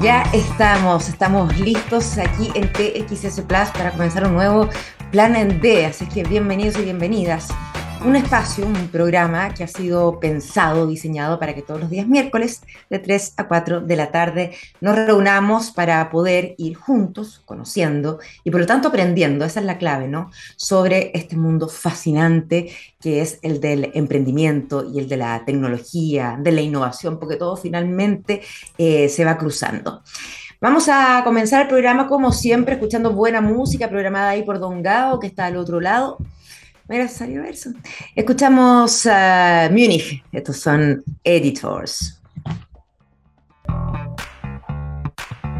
[0.00, 4.70] Ya estamos, estamos listos aquí en TXS Plus para comenzar un nuevo
[5.10, 7.48] Plan en D, así que bienvenidos y bienvenidas
[8.04, 12.62] un espacio, un programa que ha sido pensado, diseñado para que todos los días miércoles
[12.88, 18.50] de 3 a 4 de la tarde nos reunamos para poder ir juntos, conociendo y
[18.50, 20.30] por lo tanto aprendiendo, esa es la clave, ¿no?
[20.56, 26.52] Sobre este mundo fascinante que es el del emprendimiento y el de la tecnología, de
[26.52, 28.42] la innovación, porque todo finalmente
[28.78, 30.02] eh, se va cruzando.
[30.60, 35.18] Vamos a comenzar el programa como siempre, escuchando buena música programada ahí por Don Gao,
[35.18, 36.18] que está al otro lado.
[36.90, 37.70] Mira, salió eso.
[38.16, 40.24] Escuchamos a Munich.
[40.32, 42.20] Estos son Editors.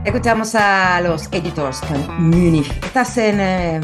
[0.05, 2.69] Escuchamos a los Editors con Munich.
[2.85, 3.81] Estás en eh,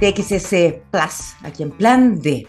[0.00, 2.46] TXS Plus, aquí en Plan D.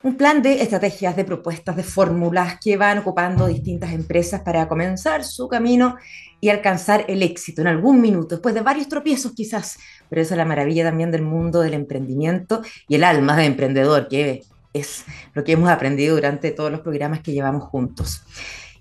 [0.00, 5.24] Un plan de estrategias, de propuestas, de fórmulas que van ocupando distintas empresas para comenzar
[5.24, 5.96] su camino
[6.40, 9.76] y alcanzar el éxito en algún minuto, después de varios tropiezos quizás,
[10.08, 14.06] pero esa es la maravilla también del mundo del emprendimiento y el alma de emprendedor,
[14.06, 18.22] que es lo que hemos aprendido durante todos los programas que llevamos juntos.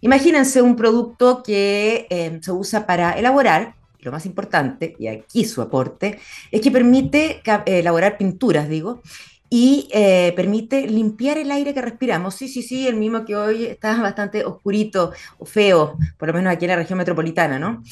[0.02, 5.64] Imagínense un producto que eh, se usa para elaborar, lo más importante, y aquí su
[5.64, 6.20] aporte,
[6.52, 9.02] es que permite elaborar pinturas, digo,
[9.50, 12.36] y eh, permite limpiar el aire que respiramos.
[12.36, 16.54] Sí, sí, sí, el mismo que hoy está bastante oscurito o feo, por lo menos
[16.54, 17.84] aquí en la región metropolitana, ¿no?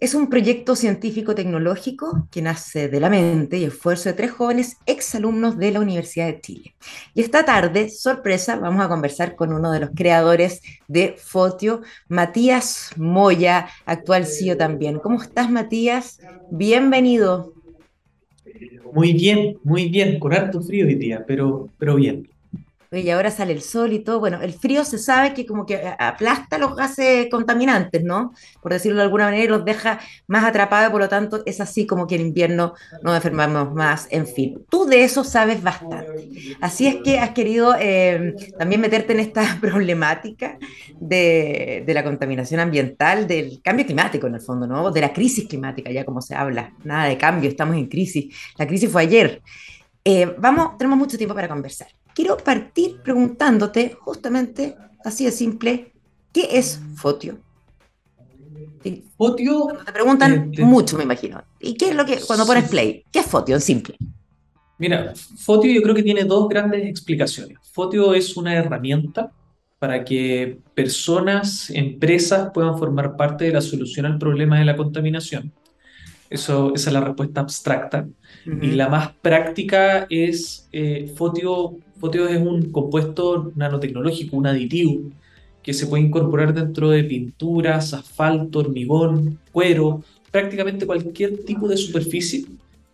[0.00, 5.58] Es un proyecto científico-tecnológico que nace de la mente y esfuerzo de tres jóvenes exalumnos
[5.58, 6.76] de la Universidad de Chile.
[7.14, 12.90] Y esta tarde, sorpresa, vamos a conversar con uno de los creadores de Fotio, Matías
[12.96, 15.00] Moya, actual CEO también.
[15.00, 16.20] ¿Cómo estás, Matías?
[16.52, 17.57] Bienvenido.
[18.92, 22.28] Muy bien, muy bien, con harto frío hoy día, pero, pero bien
[22.90, 24.20] y ahora sale el sol y todo.
[24.20, 28.32] Bueno, el frío se sabe que como que aplasta los gases contaminantes, ¿no?
[28.62, 32.06] Por decirlo de alguna manera, los deja más atrapados, por lo tanto, es así como
[32.06, 34.64] que en invierno nos enfermamos más, en fin.
[34.70, 36.56] Tú de eso sabes bastante.
[36.60, 40.58] Así es que has querido eh, también meterte en esta problemática
[40.98, 44.90] de, de, la contaminación ambiental, del cambio climático en el fondo, ¿no?
[44.90, 46.72] De la crisis climática, ya como se habla.
[46.84, 48.34] Nada de cambio, estamos en crisis.
[48.56, 49.42] La crisis fue ayer.
[50.04, 51.88] Eh, vamos, tenemos mucho tiempo para conversar.
[52.18, 55.92] Quiero partir preguntándote justamente, así de simple,
[56.32, 57.38] ¿qué es Fotio?
[59.16, 59.68] Fotio.
[59.86, 61.40] te preguntan eh, mucho, me imagino.
[61.60, 63.96] ¿Y qué es lo que, cuando pones play, qué es Fotio en simple?
[64.78, 67.56] Mira, Fotio yo creo que tiene dos grandes explicaciones.
[67.70, 69.30] Fotio es una herramienta
[69.78, 75.52] para que personas, empresas puedan formar parte de la solución al problema de la contaminación.
[76.28, 78.08] Eso, esa es la respuesta abstracta.
[78.44, 85.00] Y la más práctica es, eh, Fotio, Fotio es un compuesto nanotecnológico, un aditivo,
[85.62, 92.46] que se puede incorporar dentro de pinturas, asfalto, hormigón, cuero, prácticamente cualquier tipo de superficie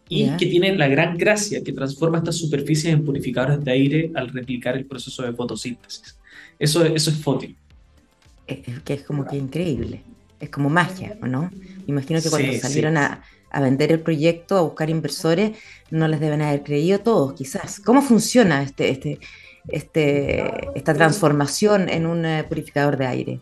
[0.09, 4.29] y que tiene la gran gracia que transforma estas superficies en purificadores de aire al
[4.29, 6.19] replicar el proceso de fotosíntesis.
[6.59, 7.55] Eso, eso es Fotio.
[8.47, 10.03] Es que es como que increíble,
[10.39, 11.51] es como magia, no?
[11.53, 13.23] Me imagino que cuando salieron a,
[13.55, 15.57] a vender el proyecto, a buscar inversores,
[15.91, 17.81] no les deben haber creído todos, quizás.
[17.81, 19.21] ¿Cómo funciona este, este,
[19.69, 23.41] este, esta transformación en un eh, purificador de aire?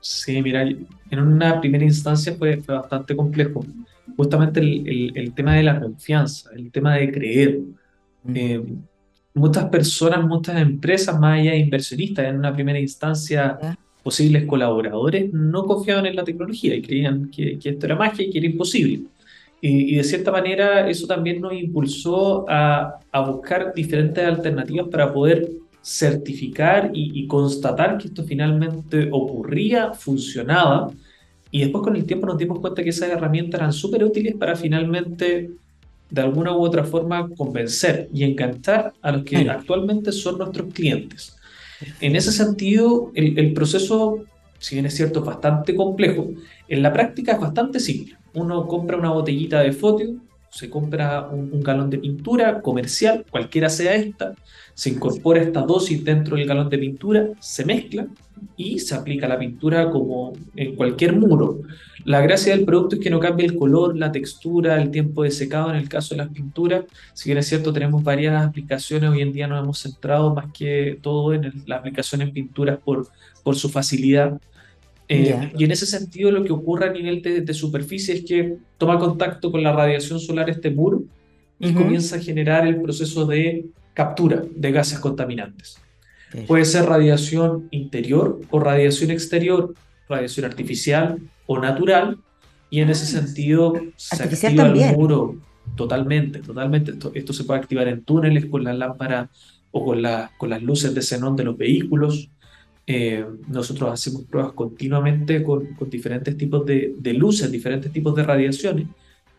[0.00, 3.64] Sí, mira, en una primera instancia fue, bastante complejo.
[4.16, 7.60] Justamente el, el, tema de la confianza, el tema de creer.
[8.24, 8.36] Mm.
[8.36, 8.64] Eh,
[9.34, 13.58] muchas personas, muchas empresas, más allá de inversionistas, en una primera instancia,
[14.02, 18.30] posibles colaboradores, no confiaban en la tecnología y creían que, que esto era magia y
[18.30, 19.02] que era imposible.
[19.60, 25.50] Y, de cierta manera eso también nos impulsó a, a buscar diferentes alternativas para poder
[25.82, 30.90] certificar y, constatar que esto finalmente ocurría, funcionaba.
[31.50, 34.56] Y después con el tiempo nos dimos cuenta que esas herramientas eran súper útiles para
[34.56, 35.50] finalmente,
[36.10, 41.36] de alguna u otra forma, convencer y encantar a los que actualmente son nuestros clientes.
[42.00, 44.24] En ese sentido, el, el proceso,
[44.58, 46.30] si bien es cierto, es bastante complejo,
[46.68, 50.16] en la práctica es bastante simple uno compra una botellita de fotio,
[50.50, 54.34] se compra un, galón de pintura comercial, cualquiera sea esta,
[54.74, 58.06] se incorpora esta dosis dentro del galón de pintura, se mezcla
[58.56, 61.60] y se aplica la pintura como en cualquier muro.
[62.04, 65.30] La gracia del producto es que no cambia el color, la textura, el tiempo de
[65.30, 66.84] secado en el caso de las pinturas.
[67.12, 70.98] Si bien es cierto, tenemos varias aplicaciones, hoy en día nos hemos centrado más que
[71.00, 74.40] todo en la aplicación en pinturas por su facilidad
[75.10, 78.98] eh, y en ese sentido lo que ocurre a nivel de, superficie es que toma
[78.98, 81.02] contacto con la radiación solar este muro
[81.58, 85.78] y comienza a generar el proceso de captura de gases contaminantes.
[86.46, 89.74] Puede ser radiación interior o radiación exterior
[90.10, 92.18] radiación artificial o natural,
[92.68, 95.36] y en ese ah, sentido se activa el muro
[95.76, 96.92] totalmente, totalmente.
[97.14, 99.30] Esto, se puede activar en túneles con las lámparas
[99.70, 100.02] o con,
[100.36, 102.28] con las luces de xenón de los vehículos.
[102.92, 108.88] Eh, nosotros hacemos pruebas continuamente con, diferentes tipos de, luces, diferentes tipos de radiaciones,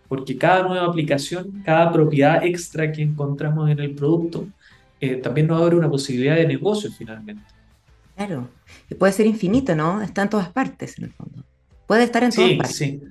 [0.07, 4.47] porque cada nueva aplicación, cada propiedad extra que encontramos en el producto,
[5.01, 7.43] eh, también nos abre una posibilidad de negocio finalmente.
[8.15, 8.47] Claro,
[8.89, 10.01] y puede ser infinito, ¿no?
[10.01, 11.43] Está en todas partes en el fondo.
[11.87, 12.77] Puede estar en todas partes.
[12.77, 13.01] Sí,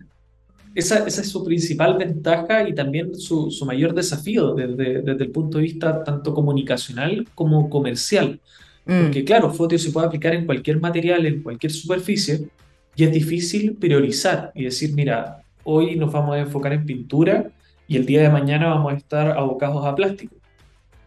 [0.74, 5.30] esa, esa, es su principal ventaja y también su, su mayor desafío desde, desde, el
[5.32, 8.40] punto de vista tanto comunicacional como comercial.
[8.86, 9.02] Mm.
[9.02, 12.48] Porque claro, Fotio se puede aplicar en cualquier material, en cualquier superficie,
[12.96, 17.50] y es difícil priorizar y decir, mira, hoy nos vamos a enfocar en pintura
[17.86, 20.36] y el día de mañana vamos a estar abocados a plástico.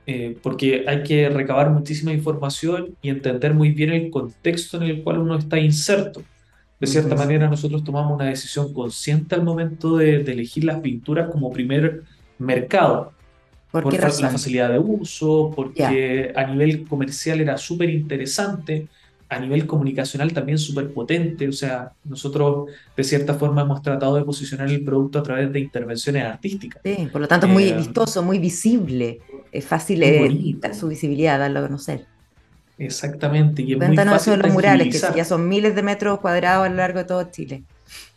[0.06, 5.02] Eh, porque hay que recabar muchísima información y entender muy bien el contexto en el
[5.02, 6.22] cual uno está inserto.
[6.80, 11.54] De cierta manera, nosotros tomamos una decisión consciente al momento de, elegir las pinturas como
[11.54, 12.04] primer
[12.38, 13.12] mercado.
[13.74, 18.88] ¿Por, la facilidad de uso, porque a nivel comercial era súper interesante,
[19.30, 21.48] a nivel comunicacional también súper potente.
[21.48, 25.60] O sea, nosotros de cierta forma hemos tratado de posicionar el producto a través de
[25.60, 26.84] intervenciones artísticas.
[26.86, 29.22] Sí, por lo tanto es muy eh, vistoso, muy visible.
[29.52, 32.06] Es fácil eh, su visibilidad, darlo a conocer.
[32.78, 33.64] Exactamente.
[33.64, 36.70] Y es muy fácil de los murales, que ya son miles de metros cuadrados a
[36.70, 37.64] lo largo de todo Chile.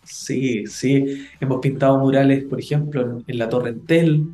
[0.05, 1.27] Sí, sí.
[1.41, 4.27] Hemos pintado murales, por ejemplo, en, la Torre Entel,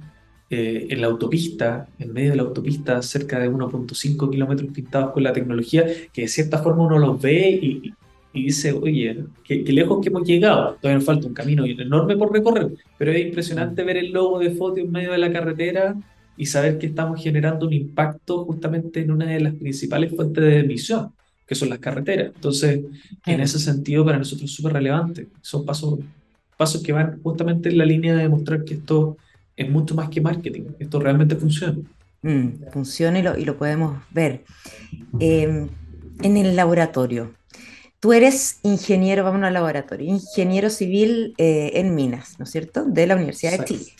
[0.55, 5.23] eh, en la autopista, en medio de la autopista, cerca de 1.5 kilómetros pintados con
[5.23, 7.95] la tecnología, que de cierta forma uno los ve y,
[8.35, 10.75] dice, oye, qué, lejos que hemos llegado.
[10.75, 14.51] Todavía nos falta un camino enorme por recorrer, pero es impresionante ver el logo de
[14.51, 15.97] foto en medio de la carretera
[16.37, 20.59] y saber que estamos generando un impacto justamente en una de las principales fuentes de
[20.59, 21.15] emisión,
[21.47, 22.31] que son las carreteras.
[22.35, 22.81] Entonces,
[23.25, 25.29] en ese sentido, para nosotros es súper relevante.
[25.41, 26.01] Son pasos,
[26.59, 29.17] pasos que van justamente en la línea de demostrar que esto
[29.63, 31.79] es mucho más que marketing, esto realmente funciona.
[32.23, 34.45] Mm, funciona y lo, y lo, podemos ver.
[35.19, 35.69] Em,
[36.23, 37.33] en el laboratorio,
[37.99, 42.85] tú eres ingeniero, vamos al laboratorio, ingeniero civil eh, en minas, ¿no es cierto?
[42.85, 43.93] De la Universidad de Chile.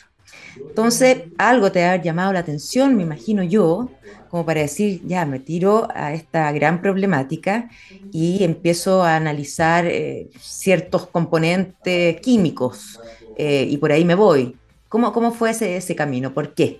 [0.55, 3.89] Entonces, algo te ha llamado la atención, me imagino yo,
[4.29, 7.69] como para decir, ya, me tiro a esta gran problemática
[8.11, 12.99] y empiezo a analizar eh, ciertos componentes químicos
[13.37, 14.55] eh, y por ahí me voy.
[14.93, 16.35] ¿Cómo, cómo fue ese, ese camino?
[16.35, 16.79] ¿Por qué?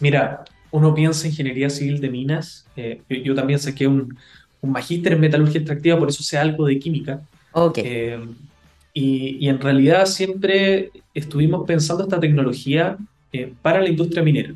[0.00, 2.66] Mira, uno piensa en ingeniería civil de minas.
[2.78, 4.16] Eh, yo, también saqué un,
[4.62, 7.20] un magíster en metalurgia extractiva, por eso sé algo de química.
[7.52, 8.18] Okay.
[8.94, 12.96] Y, en realidad siempre estuvimos pensando esta tecnología
[13.34, 14.54] eh, para la industria minera.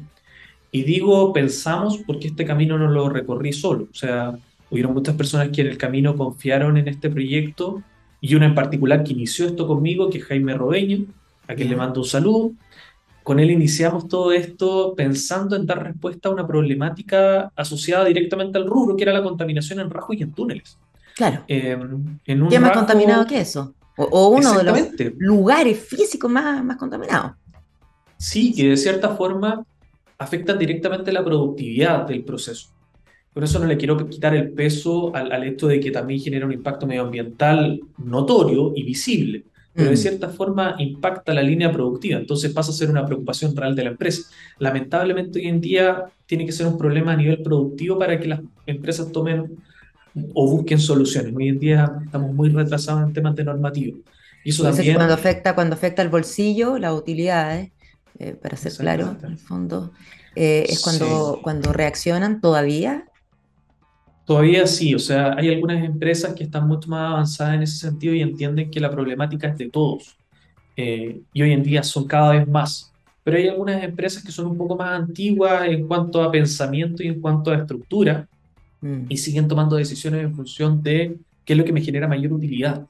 [0.73, 3.89] Y digo pensamos porque este camino no lo recorrí solo.
[3.93, 4.39] O sea,
[4.71, 7.83] hubieron muchas personas que en el camino confiaron en este proyecto
[8.23, 11.05] y una en particular que inició esto conmigo, que es Jaime Robeño,
[11.51, 12.53] a quien le mando un saludo.
[13.23, 18.67] Con él iniciamos todo esto pensando en dar respuesta a una problemática asociada directamente al
[18.67, 20.79] rubro, que era la contaminación en rajos y en túneles.
[21.17, 21.45] Claro.
[21.49, 21.77] Eh,
[22.25, 23.75] en ¿Qué más contaminado que eso?
[23.97, 24.79] O, uno de los
[25.19, 27.33] lugares físicos más, más contaminados.
[28.17, 29.65] Sí, que de cierta forma
[30.17, 32.71] afectan directamente la productividad del proceso.
[33.35, 36.47] Por eso no le quiero quitar el peso al, al, hecho de que también genera
[36.47, 39.99] un impacto medioambiental notorio y visible, pero de mm.
[39.99, 43.91] cierta forma impacta la línea productiva, entonces pasa a ser una preocupación real de la
[43.91, 44.23] empresa.
[44.59, 48.41] Lamentablemente hoy en día tiene que ser un problema a nivel productivo para que las
[48.67, 49.59] empresas tomen
[50.35, 51.35] o busquen soluciones.
[51.35, 53.97] Hoy en día estamos muy retrasados en temas de normativa.
[54.45, 54.97] Y eso también...
[54.97, 57.71] cuando afecta, cuando afecta el bolsillo, las utilidades,
[58.19, 59.93] eh, para ser claro, en el fondo,
[60.35, 63.05] eh, es cuando, cuando reaccionan todavía.
[64.31, 68.15] Todavía sí, o sea, hay algunas empresas que están mucho más avanzadas en ese sentido
[68.15, 70.17] y entienden que la problemática es de todos.
[70.77, 72.93] Eh, y hoy en día son cada vez más.
[73.25, 77.09] Pero hay algunas empresas que son un poco más antiguas en cuanto a pensamiento y
[77.09, 78.29] en cuanto a estructura,
[78.81, 79.07] Mm.
[79.09, 82.87] y siguen tomando decisiones en función de qué es lo que me genera mayor utilidad.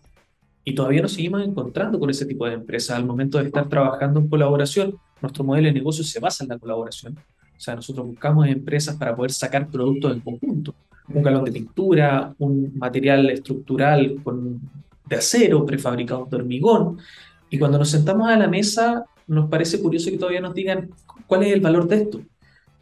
[0.62, 4.20] Y todavía nos seguimos encontrando con ese tipo de empresas al momento de estar trabajando
[4.20, 4.94] en colaboración.
[5.22, 7.16] Nuestro modelo de negocio se basa en la colaboración.
[7.16, 10.74] O sea, nosotros buscamos empresas para poder sacar productos en conjunto.
[11.12, 14.60] Un galón de pintura, un material estructural con,
[15.08, 16.98] de acero, prefabricado de hormigón.
[17.50, 20.90] Y cuando nos sentamos a la mesa, nos parece curioso que todavía nos digan
[21.26, 22.20] cuál es el valor de esto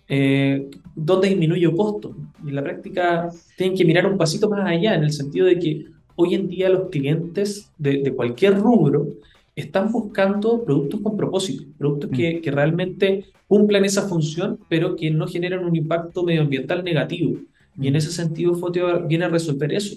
[0.08, 2.16] eh, dónde disminuye el costo.
[2.46, 5.86] en la práctica tienen que mirar un pasito más allá, en el sentido de que
[6.16, 9.06] hoy en día los clientes de, cualquier rubro
[9.54, 12.40] están buscando productos con propósito, productos que, mm.
[12.40, 17.38] que, realmente cumplan esa función, pero que no generan un impacto medioambiental negativo.
[17.80, 19.96] Y en ese sentido, Fotio viene a resolver eso.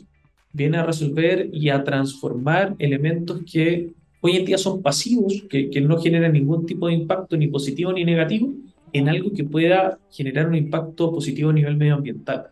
[0.53, 5.79] viene a resolver y a transformar elementos que hoy en día son pasivos, que, que
[5.81, 8.53] no generan ningún tipo de impacto ni positivo ni negativo,
[8.93, 12.47] en algo que pueda generar un impacto positivo a nivel medioambiental.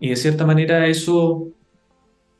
[0.00, 1.48] Y de cierta manera eso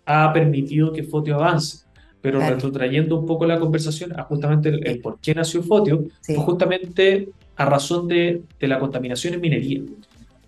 [0.05, 1.87] ha permitido que Fotio avance.
[2.21, 7.29] Pero retrotrayendo un poco la conversación a justamente el, por qué nació Fotio, fue justamente
[7.55, 9.83] a razón de, de, la contaminación en minería.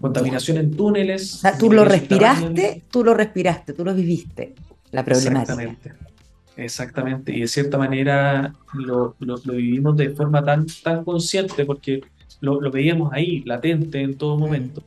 [0.01, 1.43] Contaminación en túneles.
[1.59, 4.55] tú lo respiraste, tú lo respiraste, tú lo viviste,
[4.93, 5.53] la problemática.
[5.53, 6.11] Exactamente.
[6.57, 7.37] Exactamente.
[7.37, 12.03] Y de cierta manera lo, lo, lo vivimos de forma tan, tan consciente porque
[12.41, 14.83] lo, lo, veíamos ahí, latente en todo momento,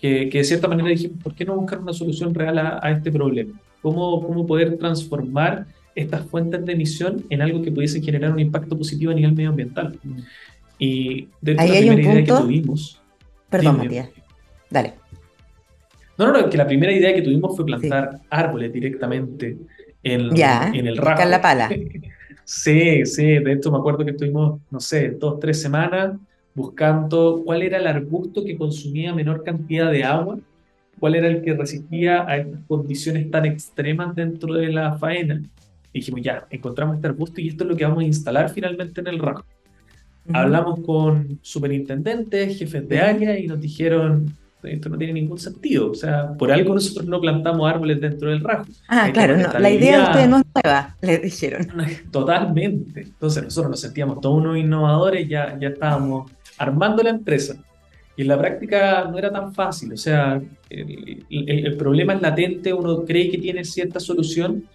[0.00, 2.90] que, que, de cierta manera dijimos, ¿por qué no buscar una solución real a, a
[2.90, 3.58] este problema?
[3.80, 8.76] ¿Cómo, ¿Cómo poder transformar estas fuentes de emisión en algo que pudiese generar un impacto
[8.76, 9.98] positivo a nivel medioambiental?
[10.78, 13.00] Y de la primera idea que tuvimos...
[13.48, 14.08] Perdón, Matías.
[14.74, 14.94] Dale.
[16.18, 19.56] No, no, no, que la primera idea que tuvimos fue plantar árboles directamente
[20.02, 21.24] en, ya, en el rajo.
[21.28, 21.68] la pala.
[22.44, 26.16] sí, sí, de hecho me acuerdo que estuvimos, no sé, dos, tres semanas
[26.56, 30.38] buscando cuál era el arbusto que consumía menor cantidad de agua,
[30.98, 35.40] cuál era el que resistía a estas condiciones tan extremas dentro de la faena.
[35.92, 39.00] Y dijimos, ya, encontramos este arbusto y esto es lo que vamos a instalar finalmente
[39.00, 39.44] en el rajo.
[40.32, 45.90] Hablamos con superintendentes, jefes de área y nos dijeron, esto no tiene ningún sentido.
[45.90, 48.66] O sea, por algo nosotros no plantamos árboles dentro del rajo.
[48.88, 51.68] Ah, claro, la idea de ustedes no es nueva, le dijeron.
[52.10, 53.02] Totalmente.
[53.02, 57.56] Entonces nosotros nos sentíamos todos unos innovadores, ya, ya estábamos armando la empresa.
[58.16, 60.40] Y en la práctica no era tan fácil, o sea,
[60.70, 64.68] el, el, problema es latente, uno cree que tiene cierta solución,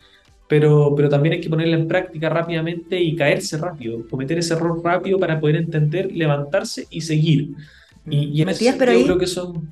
[0.49, 4.81] pero, pero también hay que ponerla en práctica rápidamente y caerse rápido, cometer ese error
[4.83, 7.51] rápido para poder entender, levantarse y seguir.
[8.09, 9.71] Y, y en Matías, pero ahí, creo que son...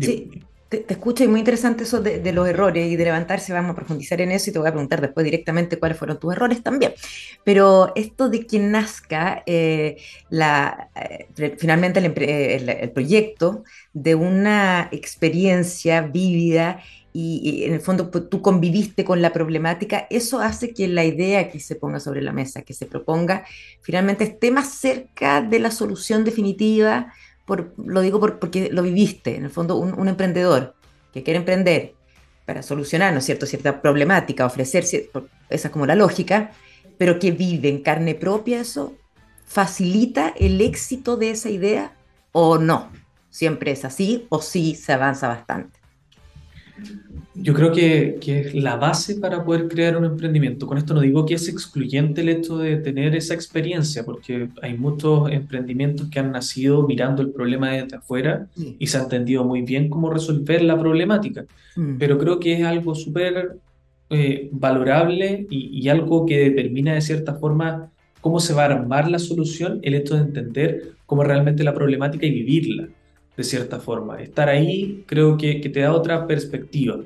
[0.00, 0.30] Sí,
[0.68, 4.20] te, escucho y muy interesante eso de, los errores y de levantarse, vamos a profundizar
[4.20, 6.92] en eso y te voy a preguntar después directamente cuáles fueron tus errores también.
[7.44, 9.96] Pero esto de que nazca eh,
[10.28, 10.90] la,
[11.36, 16.80] eh, finalmente el, proyecto de una experiencia vívida
[17.12, 21.48] y, en el fondo pues, tú conviviste con la problemática, eso hace que la idea
[21.48, 23.46] que se ponga sobre la mesa, que se proponga,
[23.80, 27.14] finalmente esté más cerca de la solución definitiva
[27.76, 30.74] lo digo porque lo viviste, en el fondo un, emprendedor
[31.12, 31.94] que quiere emprender
[32.44, 35.08] para solucionar, ¿no es cierto?, cierta problemática, ofrecer, esa
[35.48, 36.52] es como la lógica,
[36.98, 38.94] pero que vive en carne propia eso,
[39.44, 41.96] facilita el éxito de esa idea
[42.32, 42.90] o no.
[43.30, 45.75] Siempre es así o sí se avanza bastante.
[47.38, 50.66] Yo creo que, que, es la base para poder crear un emprendimiento.
[50.66, 54.76] Con esto no digo que es excluyente el hecho de tener esa experiencia, porque hay
[54.76, 59.62] muchos emprendimientos que han nacido mirando el problema desde afuera y se ha entendido muy
[59.62, 61.44] bien cómo resolver la problemática.
[61.76, 61.98] Mm.
[61.98, 63.58] Pero creo que es algo súper
[64.08, 67.90] eh, valorable y, y algo que determina de cierta forma
[68.20, 72.26] cómo se va a armar la solución, el hecho de entender cómo realmente la problemática
[72.26, 72.88] y vivirla
[73.36, 74.20] de cierta forma.
[74.22, 76.98] Estar ahí creo que, que te da otra perspectiva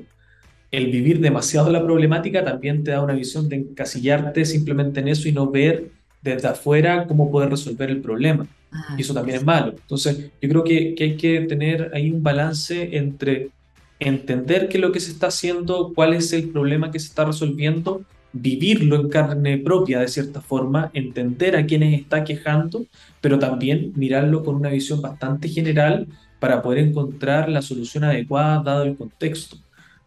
[0.70, 5.28] el vivir demasiado la problemática también te da una visión de encasillarte simplemente en eso
[5.28, 5.90] y no ver
[6.22, 8.46] desde afuera cómo poder resolver el problema.
[8.72, 9.72] Ah, y eso también es malo.
[9.72, 13.50] Entonces, yo creo que, que, hay que tener ahí un balance entre
[13.98, 17.24] entender qué es lo que se está haciendo, cuál es el problema que se está
[17.24, 22.86] resolviendo, vivirlo en carne propia de cierta forma, entender a quienes está quejando,
[23.20, 26.06] pero también mirarlo con una visión bastante general
[26.38, 29.56] para poder encontrar la solución adecuada dado el contexto.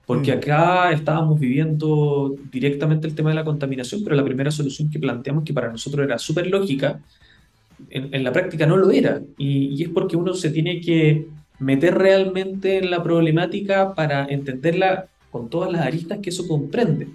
[0.05, 0.38] Porque mm.
[0.38, 5.43] acá estábamos viviendo directamente el tema de la contaminación, pero la primera solución que planteamos,
[5.43, 7.00] que para nosotros era súper lógica,
[7.89, 9.22] en, la práctica no lo era.
[9.38, 11.27] Y, es porque uno se tiene que
[11.60, 17.07] meter realmente en la problemática para entenderla con todas las aristas que eso comprende.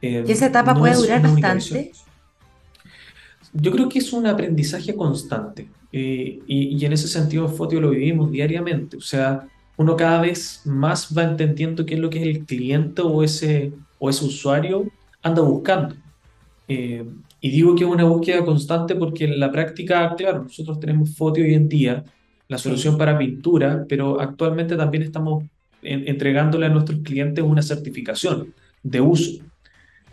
[0.00, 1.92] Eh, ¿Y esa etapa puede durar bastante?
[3.52, 5.68] Yo creo que es un aprendizaje constante.
[5.92, 8.96] Eh, y, y, en ese sentido, Fotio lo vivimos diariamente.
[8.96, 9.46] O sea,
[9.80, 14.10] uno cada vez más va entendiendo qué es lo que el cliente o ese, o
[14.10, 14.84] ese usuario
[15.22, 15.94] anda buscando.
[16.68, 17.02] Eh,
[17.40, 21.40] y digo que es una búsqueda constante porque en la práctica, claro, nosotros tenemos foto
[21.40, 22.04] hoy en día,
[22.46, 25.44] la solución para pintura, pero actualmente también estamos
[25.80, 29.42] entregándole a nuestros clientes una certificación de uso.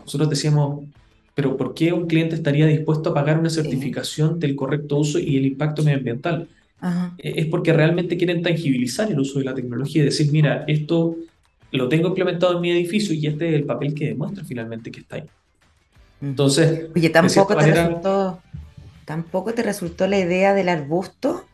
[0.00, 0.86] Nosotros decíamos,
[1.34, 5.36] pero ¿por qué un cliente estaría dispuesto a pagar una certificación del correcto uso y
[5.36, 6.48] el impacto medioambiental?
[6.82, 11.16] Eh, es porque realmente quieren tangibilizar el uso de la tecnología y decir, mira, esto
[11.72, 15.00] lo tengo implementado en mi edificio y este es el papel que demuestra finalmente que
[15.00, 15.24] está ahí.
[16.20, 18.42] Entonces, Oye, tampoco te resultó,
[19.04, 21.44] tampoco te resultó la idea del arbusto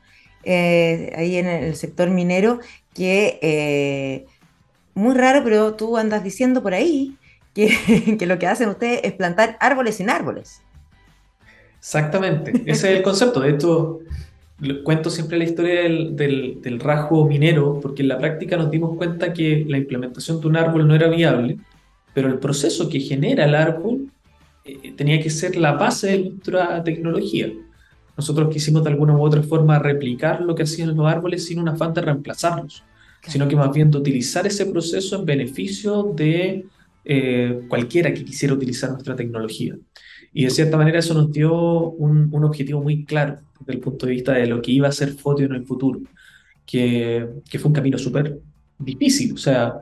[0.45, 2.61] eh, ahí en el sector minero,
[2.95, 4.27] que eh,
[4.95, 7.17] muy raro, pero tú andas diciendo por ahí
[7.55, 10.61] que, que lo que hacen ustedes es plantar árboles sin árboles.
[11.79, 13.41] Exactamente, ese es el concepto.
[13.41, 14.01] De hecho,
[14.85, 18.97] cuento siempre la historia del, del, del, rasgo minero, porque en la práctica nos dimos
[18.97, 21.59] cuenta que la implementación de un árbol no era viable,
[22.13, 24.11] pero el proceso que genera el árbol
[24.65, 27.53] eh, tenía que ser la base de nuestra tecnología.
[28.17, 31.69] Nosotros quisimos de alguna u otra forma replicar lo que hacían los árboles sin un
[31.69, 32.85] afán de reemplazarlos,
[33.27, 36.65] sino que más bien de utilizar ese proceso en beneficio de
[37.05, 39.77] eh, cualquiera que quisiera utilizar nuestra tecnología.
[40.33, 44.07] Y de cierta manera eso nos dio un, un objetivo muy claro desde el punto
[44.07, 46.01] de vista de lo que iba a ser Fotio en el futuro,
[46.67, 48.39] que, que fue un camino súper
[48.79, 49.35] difícil.
[49.35, 49.75] O sea,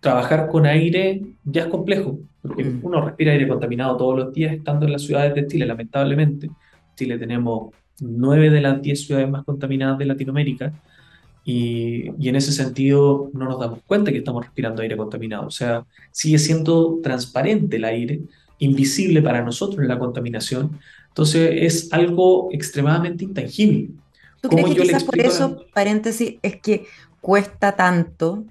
[0.00, 2.80] trabajar con aire ya es complejo, porque mm.
[2.82, 6.46] uno respira aire contaminado todos los días estando en las ciudades de Chile, lamentablemente.
[6.46, 6.54] En
[6.96, 10.72] Chile tenemos nueve de las diez ciudades más contaminadas de Latinoamérica
[11.44, 15.46] y, y, en ese sentido no nos damos cuenta que estamos respirando aire contaminado.
[15.46, 18.20] O sea, sigue siendo transparente el aire,
[18.58, 20.78] invisible para nosotros la contaminación.
[21.12, 23.90] Entonces es algo extremadamente intangible.
[24.40, 26.86] ¿Tú crees que quizás por eso, paréntesis, es que
[27.20, 28.44] cuesta tanto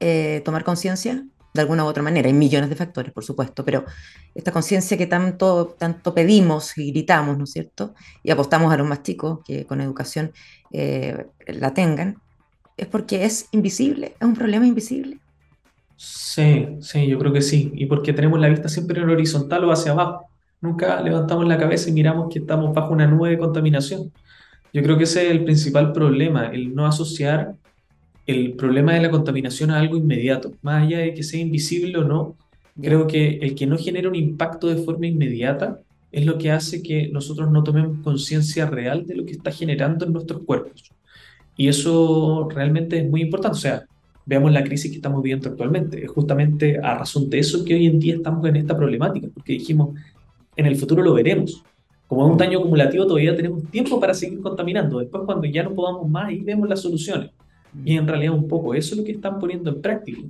[0.00, 2.28] eh, tomar conciencia de alguna u otra manera.
[2.28, 3.84] Hay millones de factores, por supuesto, pero
[4.34, 7.94] esta conciencia que tanto, tanto pedimos y gritamos, ¿no es cierto?
[8.22, 10.32] Y apostamos a los más chicos que con educación
[10.72, 12.20] eh, la tengan,
[12.76, 15.18] es porque es invisible, es un problema invisible.
[15.96, 17.72] Sí, sí, yo creo que sí.
[17.74, 20.26] Y porque tenemos la vista siempre en horizontal o hacia abajo.
[20.64, 24.10] Nunca levantamos la cabeza y miramos que estamos bajo una nube de contaminación.
[24.72, 27.54] Yo creo que ese es el principal problema, el no asociar
[28.26, 32.04] el problema de la contaminación a algo inmediato, más allá de que sea invisible o
[32.04, 32.34] no,
[32.80, 35.80] creo que el que no genera un impacto de forma inmediata
[36.10, 40.06] es lo que hace que nosotros no tomemos conciencia real de lo que está generando
[40.06, 40.90] en nuestros cuerpos.
[41.58, 43.58] Y eso realmente es muy importante.
[43.58, 43.84] O sea,
[44.24, 46.02] veamos la crisis que estamos viviendo actualmente.
[46.02, 49.52] Es justamente a razón de eso que hoy en día estamos en esta problemática, porque
[49.52, 49.90] dijimos,
[50.56, 51.62] en el futuro lo veremos.
[52.06, 54.98] Como es un daño acumulativo, todavía tenemos tiempo para seguir contaminando.
[54.98, 57.30] Después, cuando ya no podamos más, ahí vemos las soluciones.
[57.84, 60.20] Y en realidad un poco eso es lo que están poniendo en práctica,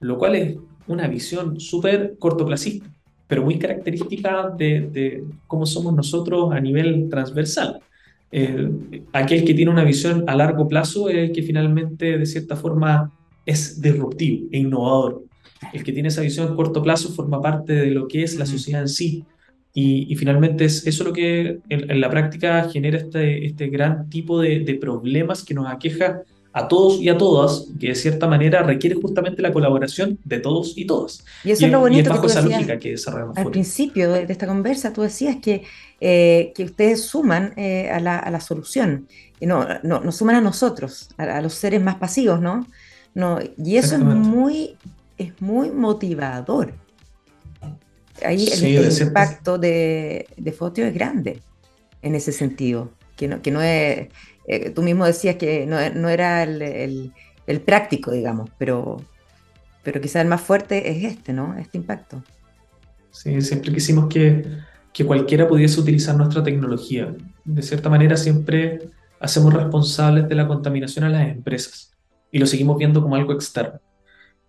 [0.00, 0.56] lo cual es
[0.88, 2.90] una visión súper cortoplacista,
[3.28, 7.80] pero muy característica de, de, cómo somos nosotros a nivel transversal.
[9.12, 13.12] aquel que tiene una visión a largo plazo es el que finalmente de cierta forma
[13.46, 15.22] es disruptivo e innovador.
[15.72, 18.46] El que tiene esa visión a corto plazo forma parte de lo que es la
[18.46, 19.24] sociedad en sí.
[19.72, 24.10] Y, y finalmente es eso lo que en, en, la práctica genera este, este gran
[24.10, 28.26] tipo de, de problemas que nos aqueja a todos y a todas, que de cierta
[28.26, 31.24] manera requiere justamente la colaboración de todos y todas.
[31.44, 33.38] Y eso es lo bonito que, esa lógica que desarrollamos.
[33.38, 35.62] Al principio de, esta conversa tú decías que,
[36.00, 39.06] eh, que ustedes suman eh, a, la, a, la, solución,
[39.38, 42.66] y no, no, nos suman a nosotros, a, los seres más pasivos, ¿no?
[43.14, 44.76] no y eso es muy,
[45.18, 46.74] es muy motivador.
[48.24, 51.40] Ahí el, impacto de, de Fotio es grande
[52.02, 54.08] en ese sentido, que no, que no es
[54.52, 57.12] eh, tú mismo decías que no, no era el,
[57.46, 59.00] el, práctico, digamos, pero,
[59.84, 61.56] pero quizás el más fuerte es este, ¿no?
[61.56, 62.20] Este impacto.
[63.12, 64.44] Sí, siempre quisimos que,
[64.92, 67.14] que cualquiera pudiese utilizar nuestra tecnología.
[67.44, 68.88] De cierta manera, siempre
[69.20, 71.92] hacemos responsables de la contaminación a las empresas
[72.32, 73.80] y lo seguimos viendo como algo externo.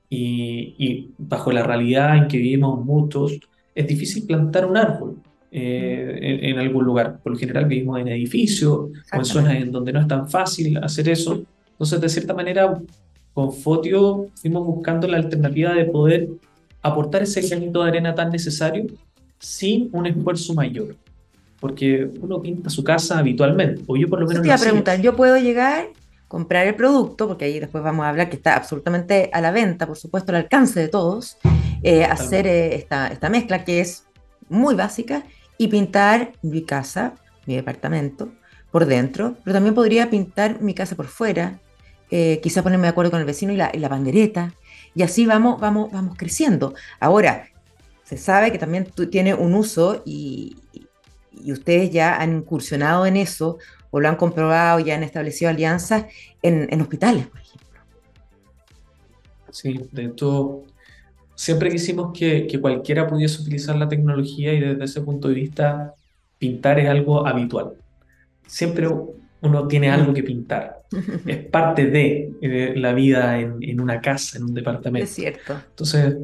[0.10, 3.40] Y, y, bajo la realidad en que vivimos muchos,
[3.74, 5.18] es difícil plantar un árbol.
[5.54, 7.20] Eh, en, algún lugar.
[7.22, 10.78] Por lo general vivimos en edificios o en zonas en donde no es tan fácil
[10.78, 11.44] hacer eso.
[11.72, 12.80] Entonces, de cierta manera,
[13.34, 16.30] con Fotio fuimos buscando la alternativa de poder
[16.82, 18.86] aportar ese granito de arena tan necesario
[19.40, 20.96] sin un esfuerzo mayor.
[21.60, 24.42] Porque uno pinta su casa habitualmente, o yo por lo menos...
[24.42, 25.90] Te iba a preguntar, yo puedo llegar,
[26.28, 29.86] comprar el producto, porque ahí después vamos a hablar que está absolutamente a la venta,
[29.86, 31.38] por supuesto, al alcance de todos,
[31.84, 34.06] eh, hacer eh, esta, esta mezcla que es
[34.50, 35.24] muy básica
[35.58, 37.16] y pintar mi casa,
[37.46, 38.32] mi departamento,
[38.72, 41.60] por dentro, pero también podría pintar mi casa por fuera,
[42.10, 44.54] eh, quizá ponerme de acuerdo con el vecino y la, y la bandereta,
[44.96, 46.74] y así vamos, vamos, vamos creciendo.
[47.00, 47.48] Ahora,
[48.04, 53.58] se sabe que también tiene un uso y, y, ustedes ya han incursionado en eso
[53.90, 56.06] o lo han comprobado, ya han establecido alianzas
[56.42, 57.80] en, en hospitales, por ejemplo.
[59.50, 60.64] Sí, de hecho,
[61.42, 65.96] siempre quisimos que, que, cualquiera pudiese utilizar la tecnología y desde ese punto de vista
[66.38, 67.72] pintar es algo habitual.
[68.46, 68.88] Siempre
[69.42, 70.84] uno tiene algo que pintar.
[71.26, 75.06] Es parte de, de la vida en, en, una casa, en un departamento.
[75.06, 75.60] Es cierto.
[75.68, 76.16] Entonces,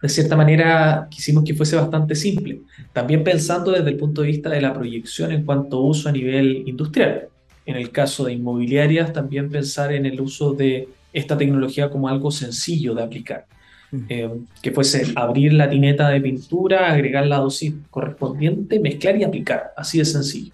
[0.00, 2.60] de cierta manera, quisimos que fuese bastante simple.
[2.92, 6.12] También pensando desde el punto de vista de la proyección en cuanto a uso a
[6.12, 7.30] nivel industrial.
[7.64, 12.30] En el caso de inmobiliarias, también pensar en el uso de esta tecnología como algo
[12.30, 13.46] sencillo de aplicar.
[14.08, 14.30] Eh,
[14.62, 19.98] que fuese abrir la tineta de pintura, agregar la dosis correspondiente, mezclar y aplicar, así
[19.98, 20.52] de sencillo.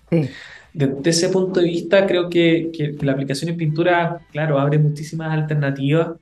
[0.72, 5.30] Desde ese punto de vista, creo que, que, la aplicación en pintura, claro, abre muchísimas
[5.30, 6.12] alternativas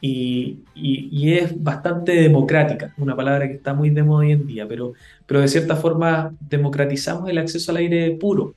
[0.00, 4.66] y, y, es bastante democrática, una palabra que está muy de moda hoy en día,
[4.68, 4.92] pero,
[5.26, 8.54] pero de cierta forma democratizamos el acceso al aire puro.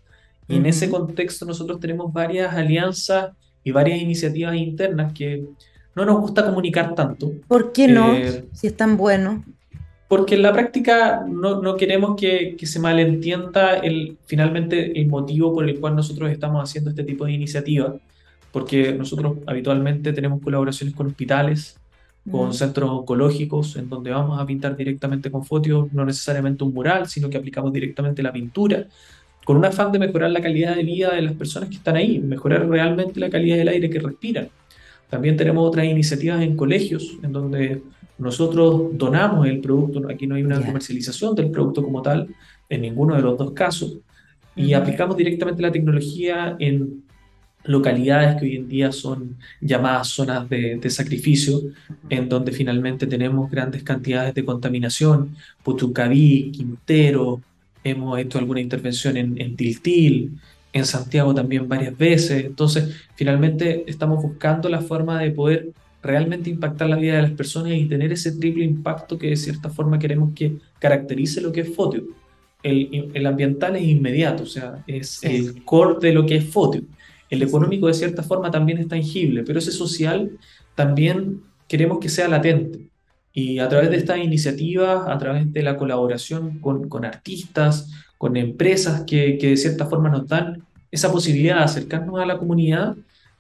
[0.48, 3.32] Y en ese contexto nosotros tenemos varias alianzas
[3.64, 5.46] y varias iniciativas internas que
[5.96, 7.32] no nos gusta comunicar tanto.
[7.48, 8.14] ¿Por qué no?
[8.14, 9.44] Eh, si es tan bueno.
[10.08, 15.54] Porque en la práctica no, no queremos que, que, se malentienda el, finalmente el motivo
[15.54, 17.94] por el cual nosotros estamos haciendo este tipo de iniciativas
[18.52, 21.78] porque nosotros habitualmente tenemos colaboraciones con hospitales,
[22.30, 27.08] con centros oncológicos, en donde vamos a pintar directamente con fotos, no necesariamente un mural,
[27.08, 28.86] sino que aplicamos directamente la pintura,
[29.44, 32.20] con un afán de mejorar la calidad de vida de las personas que están ahí,
[32.20, 34.50] mejorar realmente la calidad del aire que respiran.
[35.12, 37.84] También tenemos otras iniciativas en colegios, en donde
[38.18, 42.34] nosotros donamos el producto, aquí no hay una comercialización del producto como tal,
[42.70, 43.98] en ninguno de los dos casos,
[44.56, 47.04] y aplicamos directamente la tecnología en
[47.66, 51.60] localidades que hoy en día son llamadas zonas de, sacrificio,
[52.10, 57.42] en donde finalmente tenemos grandes cantidades de contaminación, Putucaví, Quintero,
[57.84, 60.40] hemos hecho alguna intervención en, en Tiltil,
[60.74, 66.90] en Santiago también varias veces, entonces finalmente estamos buscando la forma de poder realmente impactar
[66.90, 70.34] la vida de las personas y tener ese triple impacto que de cierta forma queremos
[70.34, 72.04] que caracterice lo que es Fotio.
[72.64, 76.84] El, el ambiental es inmediato, o sea, es el core de lo que es Fotio
[77.32, 80.38] el económico de cierta forma también es tangible, pero ese social
[80.76, 82.90] también queremos que sea latente.
[83.34, 87.90] Y a través de estas iniciativas, a través de la colaboración con, con artistas,
[88.22, 92.38] con empresas que, que, de cierta forma nos dan esa posibilidad de acercarnos a la
[92.38, 92.96] comunidad,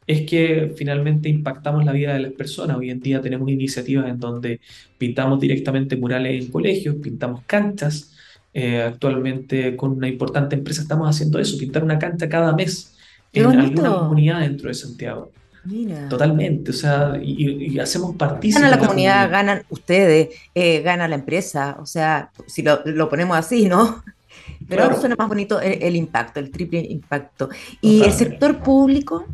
[0.08, 2.78] es que finalmente impactamos la vida de las personas.
[2.78, 4.60] Hoy en día tenemos iniciativas en donde
[4.98, 8.12] pintamos directamente murales en colegios, pintamos canchas.
[8.56, 12.98] Eh, actualmente con una importante empresa estamos haciendo eso, pintar una cancha cada mes
[13.34, 15.32] en alguna comunidad dentro de Santiago.
[15.63, 16.10] Mira.
[16.10, 18.63] Totalmente, o sea, y, hacemos partícipes.
[18.63, 23.67] Gana la comunidad, ganan ustedes, eh, gana la empresa, o sea, si lo, ponemos así,
[23.67, 24.04] ¿no?
[24.68, 25.00] Pero claro.
[25.00, 27.50] suena más bonito el, impacto, el triple impacto.
[27.82, 29.26] Y el sector público,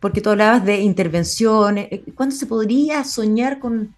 [0.00, 3.94] porque tú hablabas de intervenciones, eh, ¿cuándo se podría soñar con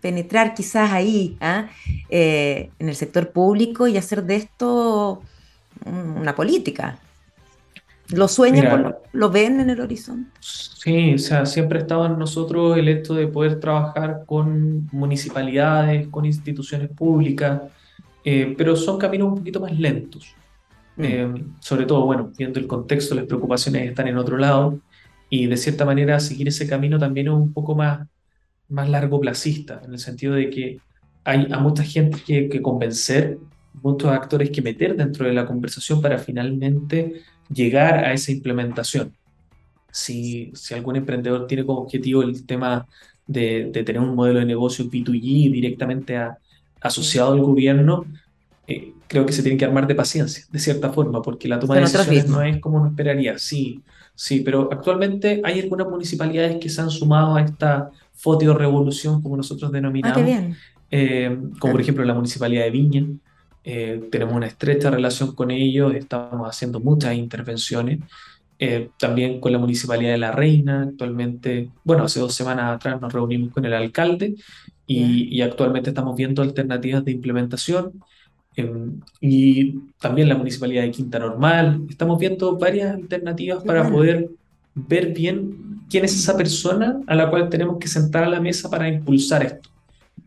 [0.00, 1.68] penetrar quizás ahí, ¿ah?
[2.08, 5.22] eh, en el sector público y hacer de esto
[5.84, 6.98] una política?
[8.10, 10.30] ¿Lo sueñan, lo, ven en el horizonte?
[10.38, 16.06] Sí, o sea, siempre ha estado en nosotros el hecho de poder trabajar con municipalidades,
[16.08, 17.62] con instituciones públicas,
[18.28, 20.34] eh, pero son caminos un poquito más lentos.
[20.96, 21.04] Mm.
[21.04, 24.80] Eh, sobre todo, bueno, viendo el contexto, las preocupaciones están en otro lado
[25.30, 28.08] y de cierta manera seguir ese camino también es un poco más,
[28.68, 30.80] más largo placista, en el sentido de que
[31.22, 33.38] hay a mucha gente que, que convencer,
[33.74, 39.14] muchos actores que meter dentro de la conversación para finalmente llegar a esa implementación.
[39.92, 42.88] Si, si algún emprendedor tiene como objetivo el tema
[43.26, 46.16] de, de tener un modelo de negocio B2G directamente
[46.86, 48.04] asociado al gobierno,
[48.66, 51.76] eh, creo que se tiene que armar de paciencia, de cierta forma, porque la toma
[51.76, 53.38] de decisiones no es como uno esperaría.
[53.38, 53.82] Sí,
[54.14, 57.90] sí, pero actualmente hay algunas municipalidades que se han sumado a esta
[58.58, 60.48] revolución, como nosotros denominamos, ah,
[60.90, 63.06] eh, como por ejemplo la municipalidad de Viña,
[63.68, 67.98] eh, tenemos una estrecha relación con ellos, estamos haciendo muchas intervenciones,
[68.58, 73.12] eh, también con la Municipalidad de La Reina, actualmente, bueno, hace dos semanas atrás nos
[73.12, 74.36] reunimos con el alcalde
[74.86, 77.92] y, actualmente estamos viendo alternativas de implementación.
[78.54, 84.30] Em, y también la Municipalidad de Quinta Normal, estamos viendo varias alternativas para poder
[84.74, 88.70] ver bien quién es esa persona a la cual tenemos que sentar a la mesa
[88.70, 89.68] para impulsar esto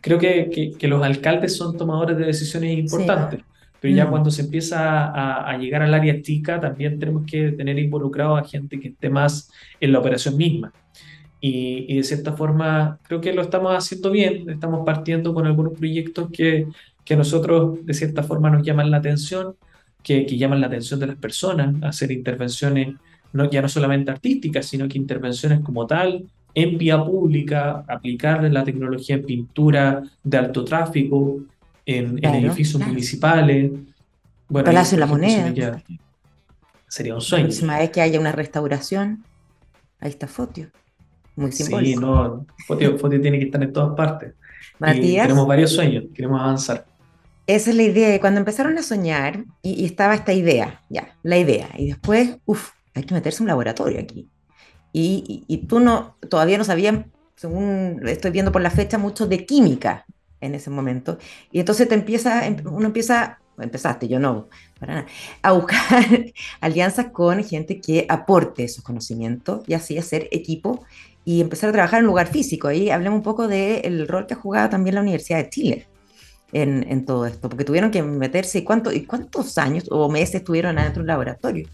[0.02, 3.42] creo que, que, los alcaldes son tomadores de decisiones importantes,
[3.80, 4.10] pero ya mm.
[4.10, 8.44] cuando se empieza a, a, llegar al área chica, también tenemos que tener involucrado a
[8.44, 10.72] gente que esté más en la operación misma.
[11.42, 15.74] Y, y, de cierta forma, creo que lo estamos haciendo bien, estamos partiendo con algunos
[15.74, 16.68] proyectos que,
[17.06, 19.56] que a nosotros de cierta forma nos llaman la atención,
[20.04, 22.96] que, que llaman la atención de las personas, hacer intervenciones
[23.34, 28.64] no, ya no solamente artísticas, sino que intervenciones como tal, en vía pública, aplicar la
[28.64, 31.42] tecnología en pintura de alto tráfico,
[31.86, 33.72] en, edificios municipales.
[34.48, 35.84] Bueno, Palacio de la Moneda.
[36.88, 37.44] Sería un sueño.
[37.44, 39.24] La próxima vez que haya una restauración,
[40.00, 40.72] ahí está Fotio.
[41.36, 42.00] Muy simbólico.
[42.00, 42.46] Sí, no,
[42.98, 44.34] Fotio, tiene que estar en todas partes.
[44.80, 45.28] Matías.
[45.28, 46.86] tenemos varios sueños, queremos avanzar.
[47.48, 48.20] Esa es la idea.
[48.20, 52.72] Cuando empezaron a soñar, y, y estaba esta idea, ya, la idea, y después, uff,
[52.94, 54.30] hay que meterse un laboratorio aquí
[54.92, 60.06] y, tú no, todavía no sabían según estoy viendo por la fecha, mucho de química
[60.42, 61.18] en ese momento.
[61.52, 64.48] Y entonces te empieza, em, uno empieza, empezaste, yo no,
[64.80, 65.08] para nada,
[65.42, 66.06] a buscar
[66.62, 70.84] alianzas con gente que aporte esos conocimientos y así hacer equipo
[71.26, 72.68] y empezar a trabajar en lugar físico.
[72.68, 75.88] Ahí hablemos un poco del rol que ha jugado también la Universidad de Chile.
[76.52, 80.80] En, en todo esto, porque tuvieron que meterse, ¿cuánto, ¿y cuántos años o meses estuvieron
[80.80, 81.68] adentro de un laboratorio?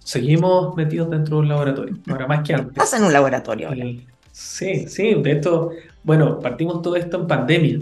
[0.00, 2.74] Seguimos metidos dentro de un laboratorio, ahora más que antes.
[2.74, 3.70] Pasa en un laboratorio
[4.32, 5.70] Sí, sí, de esto,
[6.02, 7.80] bueno, partimos todo esto en pandemia,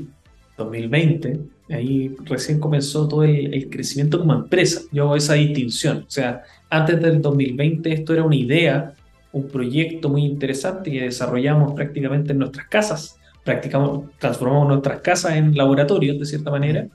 [0.64, 4.82] 2020, ahí recién comenzó todo el, crecimiento como empresa.
[4.92, 8.94] Yo hago esa distinción, o sea, antes del 2020 esto era una idea,
[9.32, 15.56] un proyecto muy interesante que desarrollamos prácticamente en nuestras casas, practicamos, transformamos nuestras casas en
[15.56, 16.88] laboratorios de cierta manera.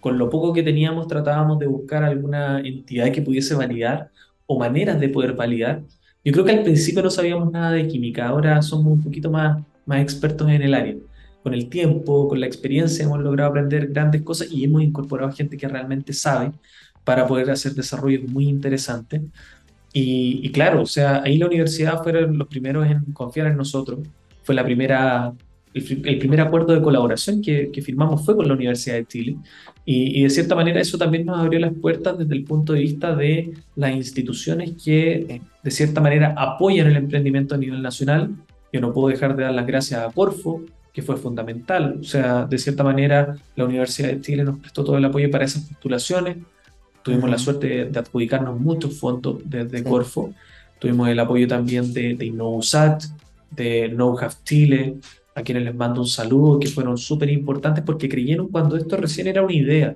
[0.00, 4.10] Con lo poco que teníamos tratábamos de buscar alguna entidad que pudiese validar
[4.46, 5.82] o maneras de poder validar
[6.22, 9.62] yo creo que al principio no sabíamos nada de química, ahora somos un poquito más,
[9.86, 10.94] más expertos en el área.
[11.42, 15.56] Con el tiempo, con la experiencia, hemos logrado aprender grandes cosas y hemos incorporado gente
[15.56, 16.52] que realmente sabe
[17.04, 19.22] para poder hacer desarrollos muy interesantes.
[19.92, 24.00] Y, y, claro, o sea, ahí la universidad fueron los primeros en confiar en nosotros.
[24.42, 25.34] Fue la primera
[25.72, 29.36] el, primer acuerdo de colaboración que, firmamos fue con la Universidad de Chile
[29.84, 33.14] y, de cierta manera eso también nos abrió las puertas desde el punto de vista
[33.14, 38.30] de las instituciones que de cierta manera apoyan el emprendimiento a nivel nacional.
[38.72, 41.98] Yo no puedo dejar de dar las gracias a Corfo, que fue fundamental.
[42.00, 45.44] O sea, de cierta manera la Universidad de Chile nos prestó todo el apoyo para
[45.44, 46.38] esas postulaciones.
[47.02, 50.32] Tuvimos la suerte de, adjudicarnos muchos fondos desde Corfo.
[50.78, 53.04] Tuvimos el apoyo también de, de InnoVSAT,
[53.50, 54.96] de KnowHave Chile,
[55.34, 59.26] a quienes les mando un saludo, que fueron súper importantes porque creyeron cuando esto recién
[59.26, 59.94] era una idea,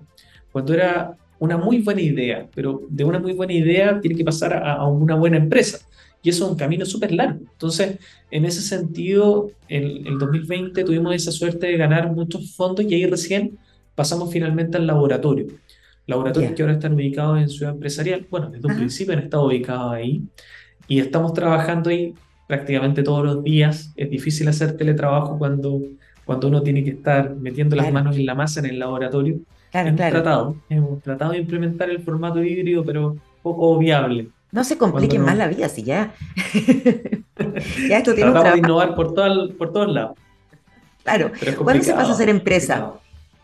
[0.53, 4.55] cuando era una muy buena idea, pero de una muy buena idea tiene que pasar
[4.55, 5.79] a, una buena empresa.
[6.25, 7.39] Y eso es un camino súper largo.
[7.53, 7.99] Entonces,
[8.31, 13.05] en ese sentido, en el 2020 tuvimos esa suerte de ganar muchos fondos y ahí
[13.05, 13.59] recién
[13.95, 15.49] pasamos finalmente al laboratorio.
[16.07, 18.27] Laboratorios que ahora están ubicados en Ciudad Empresarial.
[18.31, 20.23] Bueno, desde un principio han estado ubicados ahí
[20.89, 22.15] y estamos trabajando ahí
[22.49, 23.93] prácticamente todos los días.
[23.95, 25.79] Es difícil hacer teletrabajo cuando,
[26.25, 29.41] cuando uno tiene que estar metiendo las manos en la masa en el laboratorio.
[29.75, 34.29] hemos, Tratado, hemos tratado de implementar el formato híbrido, pero poco viable.
[34.55, 36.14] No se complique más la vida, si ya.
[37.88, 40.17] ya esto tiene Tratamos de innovar por, todo, por todos lados.
[41.03, 41.33] Claro.
[41.59, 42.93] ¿Cuándo se pasa a ser empresa?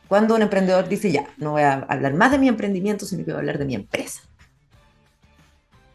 [0.06, 3.32] Cuando un emprendedor dice, ya, no voy a hablar más de mi emprendimiento, sino que
[3.32, 4.20] voy a hablar de mi empresa.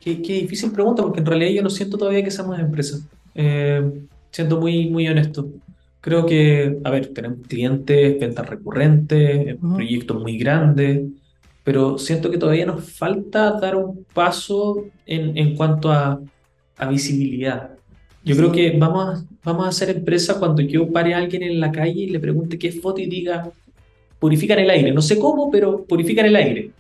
[0.01, 2.97] Qué, difícil pregunta, porque en realidad yo no siento todavía que seamos empresa.
[3.36, 3.89] Eh,
[4.32, 5.47] siento muy, muy honesto.
[6.01, 11.04] Creo que, a ver, tenemos clientes, ventas recurrentes, proyectos muy grandes,
[11.65, 16.21] pero siento que todavía nos falta dar un paso en, en cuanto a,
[16.78, 17.71] a visibilidad.
[18.23, 21.60] Yo creo que vamos a, vamos a hacer empresa cuando yo pare a alguien en
[21.60, 23.51] la calle y le pregunte qué foto y diga,
[24.17, 24.93] purifican el aire.
[24.93, 26.71] No sé cómo, pero purifican el aire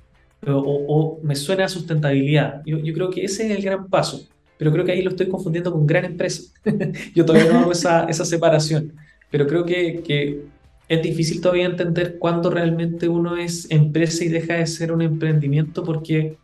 [0.53, 2.61] o, me suena a sustentabilidad.
[2.65, 5.27] Yo, yo, creo que ese es el gran paso, pero creo que ahí lo estoy
[5.27, 6.43] confundiendo con gran empresa.
[7.15, 8.93] yo todavía no hago esa, esa separación,
[9.29, 10.43] pero creo que, que,
[10.87, 15.83] es difícil todavía entender cuándo realmente uno es empresa y deja de ser un emprendimiento
[15.83, 16.37] porque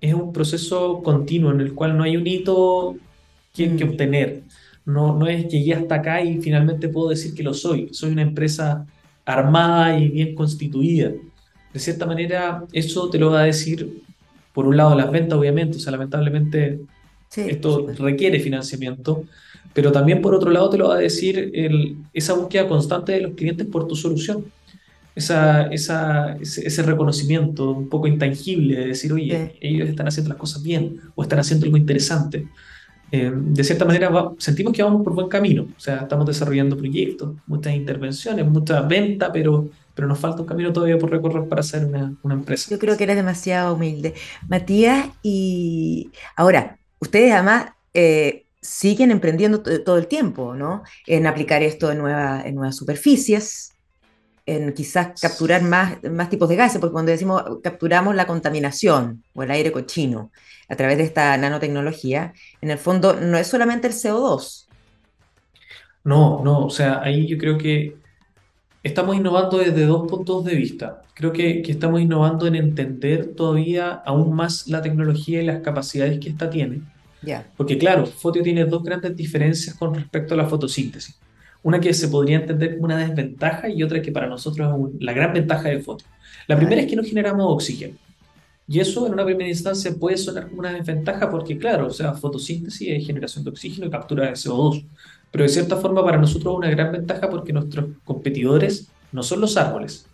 [0.00, 2.96] es un proceso continuo en el cual no hay un hito
[3.54, 3.88] que, que mm.
[3.90, 4.42] obtener.
[4.84, 7.88] No, no es llegué hasta acá y finalmente puedo decir que lo soy.
[7.92, 8.86] Soy una empresa
[9.24, 11.12] armada y bien constituida
[11.72, 14.02] de cierta manera, eso te lo va a decir,
[14.52, 16.80] por un lado, las ventas, obviamente, o sea, lamentablemente
[17.34, 19.24] esto requiere financiamiento,
[19.74, 23.20] pero también por otro lado te lo va a decir el, esa búsqueda constante de
[23.22, 24.44] los clientes por tu solución.
[25.14, 30.62] Esa, esa, ese, reconocimiento un poco intangible de decir, oye, ellos están haciendo las cosas
[30.62, 32.48] bien o están haciendo algo interesante.
[33.10, 37.34] Eh, de cierta manera sentimos que vamos por buen camino, o sea, estamos desarrollando proyectos,
[37.46, 41.84] muchas intervenciones, mucha venta, pero pero nos falta un camino todavía por recorrer para ser
[41.84, 42.70] una, una empresa.
[42.70, 44.14] Yo creo que eres demasiado humilde.
[44.48, 50.84] Matías, y ahora, ustedes además eh, siguen emprendiendo todo el tiempo, ¿no?
[51.06, 53.74] En aplicar esto en, nueva, en nuevas superficies,
[54.46, 59.42] en quizás capturar más, más tipos de gases, porque cuando decimos capturamos la contaminación o
[59.42, 60.30] el aire cochino
[60.68, 64.66] a través de esta nanotecnología, en el fondo no es solamente el CO2.
[66.04, 67.96] No, no, o sea, ahí yo creo que
[68.82, 71.02] Estamos innovando desde dos puntos de vista.
[71.14, 76.18] Creo que, que, estamos innovando en entender todavía aún más la tecnología y las capacidades
[76.18, 76.82] que ésta tiene.
[77.22, 77.46] Yeah.
[77.56, 81.18] Porque claro, Fotio tiene dos grandes diferencias con respecto a la fotosíntesis.
[81.62, 85.12] Una que se podría entender como una desventaja y otra que para nosotros es la
[85.12, 86.06] gran ventaja de Fotio.
[86.48, 87.94] La primera es que no generamos oxígeno.
[88.66, 92.14] Y eso en una primera instancia puede sonar como una desventaja porque claro, o sea,
[92.14, 94.84] fotosíntesis es generación de oxígeno y captura de CO2
[95.32, 99.40] pero de cierta forma para nosotros es una gran ventaja porque nuestros competidores no son
[99.40, 100.06] los árboles,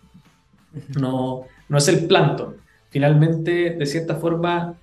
[0.97, 2.55] no, no es el plancton.
[2.89, 4.75] Finalmente, de cierta forma,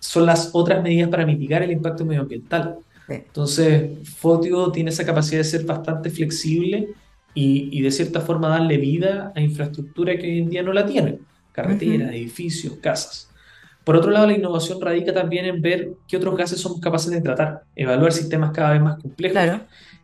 [0.00, 2.78] son las otras medidas para mitigar el impacto medioambiental.
[3.06, 6.88] Entonces, Fotio tiene esa capacidad de ser bastante flexible
[7.34, 11.18] y, de cierta forma darle vida a infraestructura que hoy en día no la tiene,
[11.52, 13.28] carreteras, edificios, casas.
[13.84, 17.20] Por otro lado, la innovación radica también en ver qué otros gases somos capaces de
[17.20, 19.32] tratar, evaluar sistemas cada vez más complejos.
[19.32, 19.62] Claro.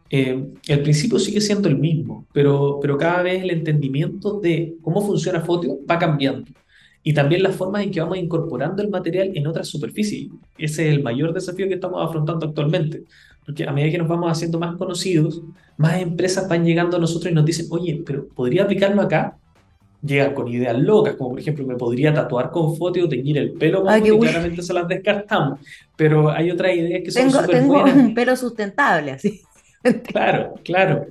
[0.08, 5.04] Eh, el principio sigue siendo el mismo, pero, pero cada vez el entendimiento de cómo
[5.04, 6.46] funciona Fotio va cambiando
[7.08, 10.28] y también las formas en que vamos incorporando el material en otras superficies.
[10.58, 13.04] Ese es el mayor desafío que estamos afrontando actualmente,
[13.44, 15.40] porque a medida que nos vamos haciendo más conocidos,
[15.76, 19.36] más empresas van llegando a nosotros y nos dicen, oye, pero ¿podría aplicarlo acá?
[20.02, 23.52] Llegan con ideas locas, como por ejemplo, me podría tatuar con foto o teñir el
[23.52, 25.60] pelo con y claramente se las descartamos.
[25.94, 29.42] Pero hay otras ideas que son súper Tengo un pelo sustentable, así.
[30.08, 31.06] Claro, claro.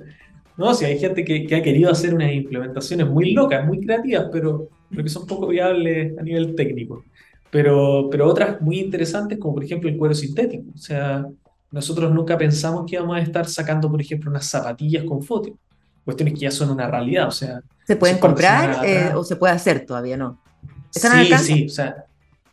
[0.58, 4.26] No, si hay gente que, que, ha querido hacer unas implementaciones muy locas, muy creativas,
[4.30, 7.04] pero, pero que son poco viables a nivel técnico.
[7.50, 10.64] Pero, pero otras muy interesantes, como por ejemplo el cuero sintético.
[10.74, 11.26] O sea,
[11.70, 15.56] nosotros nunca pensamos que íbamos a estar sacando, por ejemplo, unas zapatillas con foto.
[16.04, 17.28] Cuestiones que ya son una realidad.
[17.28, 20.16] O sea, ¿Se pueden comprar eh, o se puede hacer todavía?
[20.16, 20.40] No.
[20.90, 21.66] sí, sí.
[21.66, 22.04] O sea,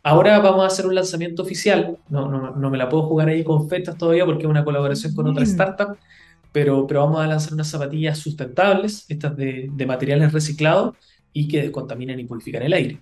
[0.02, 1.98] ahora vamos a hacer un lanzamiento oficial.
[2.08, 5.14] No, no, no me la puedo jugar ahí con fechas todavía porque es una colaboración
[5.14, 5.48] con otra mm.
[5.48, 5.96] startup
[6.54, 10.94] pero, pero vamos a lanzar unas zapatillas sustentables, estas de, de materiales reciclados
[11.34, 13.00] y que descontaminan y purifican el aire.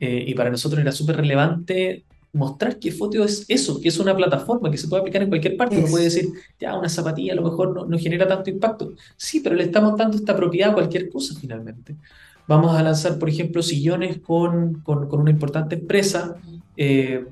[0.00, 4.14] Eh, y para nosotros era súper relevante mostrar que Fotio es eso, que es una
[4.14, 5.78] plataforma que se puede aplicar en cualquier parte.
[5.78, 6.28] Uno puede decir,
[6.60, 8.92] ya, una zapatilla a lo mejor no, no, genera tanto impacto.
[9.16, 11.96] Sí, pero le estamos dando esta propiedad a cualquier cosa finalmente.
[12.46, 16.36] Vamos a lanzar, por ejemplo, sillones con, con, con una importante empresa,
[16.76, 17.24] eh,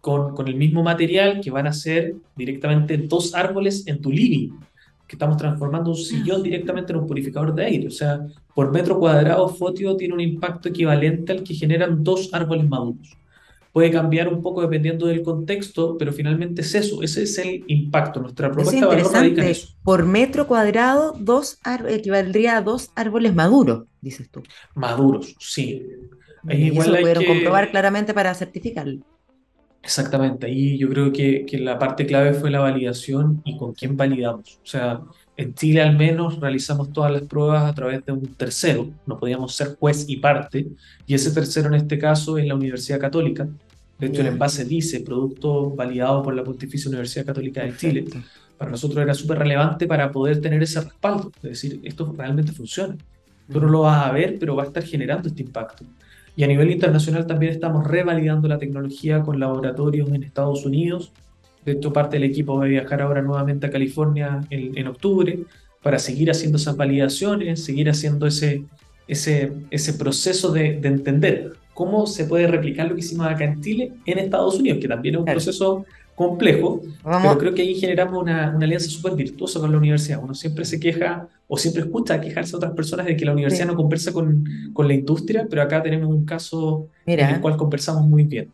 [0.00, 4.50] con, con, el mismo material que van a ser directamente dos árboles en tu living
[5.06, 7.88] que estamos transformando un sillón directamente en un purificador de aire.
[7.88, 12.68] O sea, por metro cuadrado, Fotio tiene un impacto equivalente al que generan dos árboles
[12.68, 13.16] maduros.
[13.72, 18.20] Puede cambiar un poco dependiendo del contexto, pero finalmente es eso, ese es el impacto.
[18.20, 19.68] Nuestra propuesta de valor radica en eso.
[19.82, 24.42] Por metro cuadrado, dos equivaldría a dos árboles maduros, dices tú.
[24.74, 25.86] Maduros, sí.
[26.48, 29.00] Y eso lo pudieron comprobar claramente para certificarlo.
[29.82, 33.96] Exactamente, ahí yo creo que, que, la parte clave fue la validación y con quién
[33.96, 34.60] validamos.
[34.62, 35.00] O sea,
[35.36, 39.54] en Chile al menos realizamos todas las pruebas a través de un tercero, no podíamos
[39.54, 40.68] ser juez y parte,
[41.06, 43.48] y ese tercero en este caso es la Universidad Católica.
[43.98, 48.04] De hecho, el envase dice producto validado por la Pontificia Universidad Católica de Chile.
[48.58, 52.96] Para nosotros era súper relevante para poder tener ese respaldo, es decir, esto realmente funciona.
[53.50, 55.84] Tú no lo vas a ver, pero va a estar generando este impacto.
[56.34, 61.12] Y a nivel internacional también estamos revalidando la tecnología con laboratorios en Estados Unidos.
[61.64, 65.40] De hecho, parte del equipo va a viajar ahora nuevamente a California en, en octubre
[65.82, 68.64] para seguir haciendo esas validaciones, seguir haciendo ese,
[69.08, 73.60] ese, ese proceso de, de, entender cómo se puede replicar lo que hicimos acá en
[73.60, 75.84] Chile en Estados Unidos, que también es un proceso
[76.28, 80.20] complejo, pero creo que ahí generamos una, una alianza súper virtuosa con la universidad.
[80.22, 83.66] Uno siempre se queja o siempre escucha quejarse a otras personas de que la universidad
[83.66, 88.04] no conversa con, con, la industria, pero acá tenemos un caso en el cual conversamos
[88.04, 88.52] muy bien.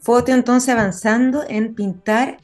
[0.00, 2.38] Foto entonces avanzando en pintar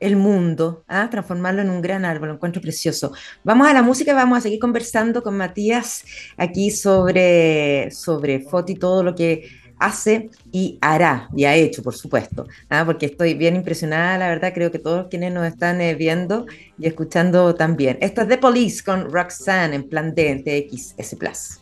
[0.00, 1.08] el mundo, ¿ah?
[1.10, 3.12] transformarlo en un gran árbol, lo encuentro precioso.
[3.42, 6.04] Vamos a la música y vamos a seguir conversando con Matías
[6.36, 11.94] aquí sobre, sobre Foto y todo lo que hace y hará, y ha hecho, por
[11.94, 12.84] supuesto, ¿ah?
[12.84, 16.46] porque estoy bien impresionada, la verdad, creo que todos quienes nos están eh, viendo
[16.78, 17.98] y escuchando también.
[18.00, 21.60] Esto es The Police con Roxanne en plan D TXS Plus.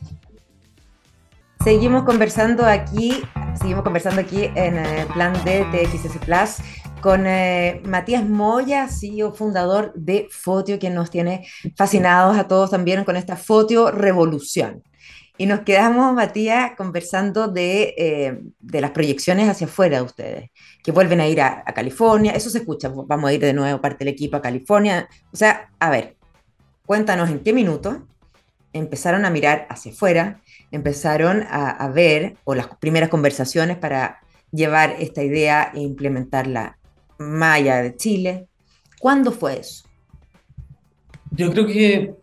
[1.65, 3.23] Seguimos conversando aquí,
[3.59, 6.57] seguimos conversando aquí en eh, plan D TXS Plus
[7.01, 13.05] con eh, Matías Moya, CEO fundador de Fotio, que nos tiene fascinados a todos también
[13.05, 14.83] con esta Fotio Revolución.
[15.39, 20.51] Y nos quedamos, Matías, conversando de, eh, de, las proyecciones hacia afuera de ustedes,
[20.83, 24.05] que vuelven a ir a, California, eso se escucha, vamos a ir de nuevo parte
[24.05, 25.09] del equipo a California.
[25.33, 26.17] O sea, a ver,
[26.87, 28.07] cuéntanos en qué minuto
[28.73, 30.41] empezaron a mirar hacia afuera,
[30.71, 34.21] empezaron a, a ver, o las primeras conversaciones para
[34.53, 36.79] llevar esta idea e implementarla
[37.19, 38.49] allá de Chile.
[38.99, 39.85] ¿Cuándo fue eso?
[41.31, 42.15] Yo creo que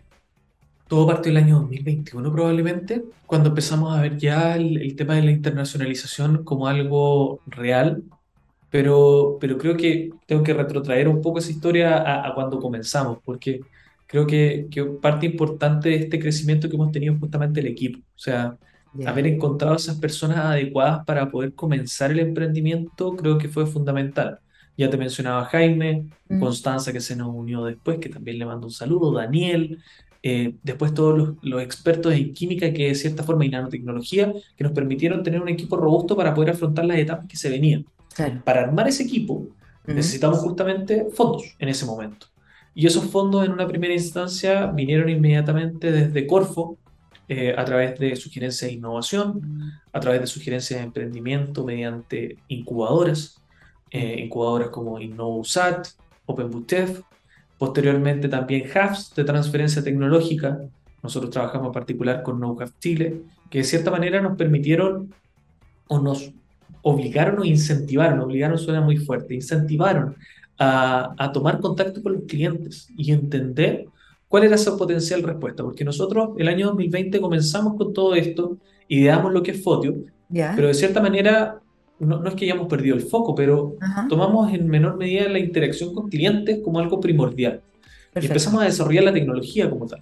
[0.88, 5.32] todo partió el año 2021 probablemente, cuando empezamos a ver ya el, tema de la
[5.32, 8.04] internacionalización como algo real,
[8.70, 13.62] pero, pero creo que tengo que retrotraer un poco esa historia a, cuando comenzamos, porque
[14.08, 18.00] creo que, que, parte importante de este crecimiento que hemos tenido es justamente el equipo,
[18.00, 18.58] o sea,
[19.06, 24.40] haber encontrado esas personas adecuadas para poder comenzar el emprendimiento creo que fue fundamental.
[24.78, 26.40] Ya te mencionaba Jaime, mm.
[26.40, 29.80] Constanza que se nos unió después, que también le mando un saludo, Daniel,
[30.26, 34.72] eh, después todos los, expertos en química que de cierta forma y nanotecnología que nos
[34.72, 37.86] permitieron tener un equipo robusto para poder afrontar las etapas que se venían.
[38.46, 39.50] Para armar ese equipo
[39.86, 42.28] necesitamos justamente fondos en ese momento.
[42.74, 46.78] Y esos fondos en una primera instancia vinieron inmediatamente desde Corfo,
[47.28, 53.42] eh, a través de sugerencias de innovación, a través de sugerencias de emprendimiento mediante incubadoras,
[53.92, 55.88] eh, incubadoras como InnovaUSAT,
[56.26, 57.02] OpenBUTEF,
[57.64, 60.59] posteriormente también hubs de transferencia tecnológica.
[61.01, 65.14] Nosotros trabajamos en particular con KnowHub Chile, que de cierta manera nos permitieron
[65.88, 66.34] o nos
[66.82, 70.18] obligaron o incentivaron, obligaron suena muy fuerte, incentivaron
[70.59, 73.86] a, a tomar contacto con los clientes y entender
[74.28, 78.57] cuál era su potencial respuesta, porque nosotros el año 2020 comenzamos con todo esto,
[78.89, 81.61] ideamos lo que es Fotio, pero de cierta manera
[82.00, 83.76] no, es que hayamos perdido el foco, pero
[84.10, 87.62] tomamos en menor medida la interacción con clientes como algo primordial.
[88.20, 90.00] Y empezamos a desarrollar la tecnología como tal.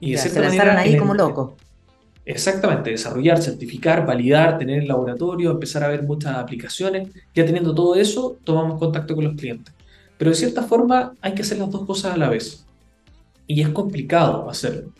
[0.00, 1.52] Y de se manera, ahí como locos.
[2.24, 7.08] Exactamente, desarrollar, certificar, validar, tener el laboratorio, empezar a ver muchas aplicaciones.
[7.34, 9.74] Ya teniendo todo eso, tomamos contacto con los clientes.
[10.18, 12.64] Pero de cierta forma hay que hacer las dos cosas a la vez.
[13.46, 14.92] Y es complicado hacerlo,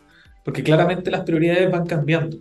[0.45, 2.39] porque claramente las prioridades van cambiando.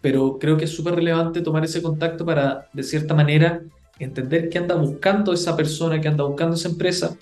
[0.00, 3.62] Pero creo que es súper relevante tomar ese contacto para, de cierta manera,
[3.98, 7.16] entender qué anda buscando esa persona, qué anda buscando esa empresa,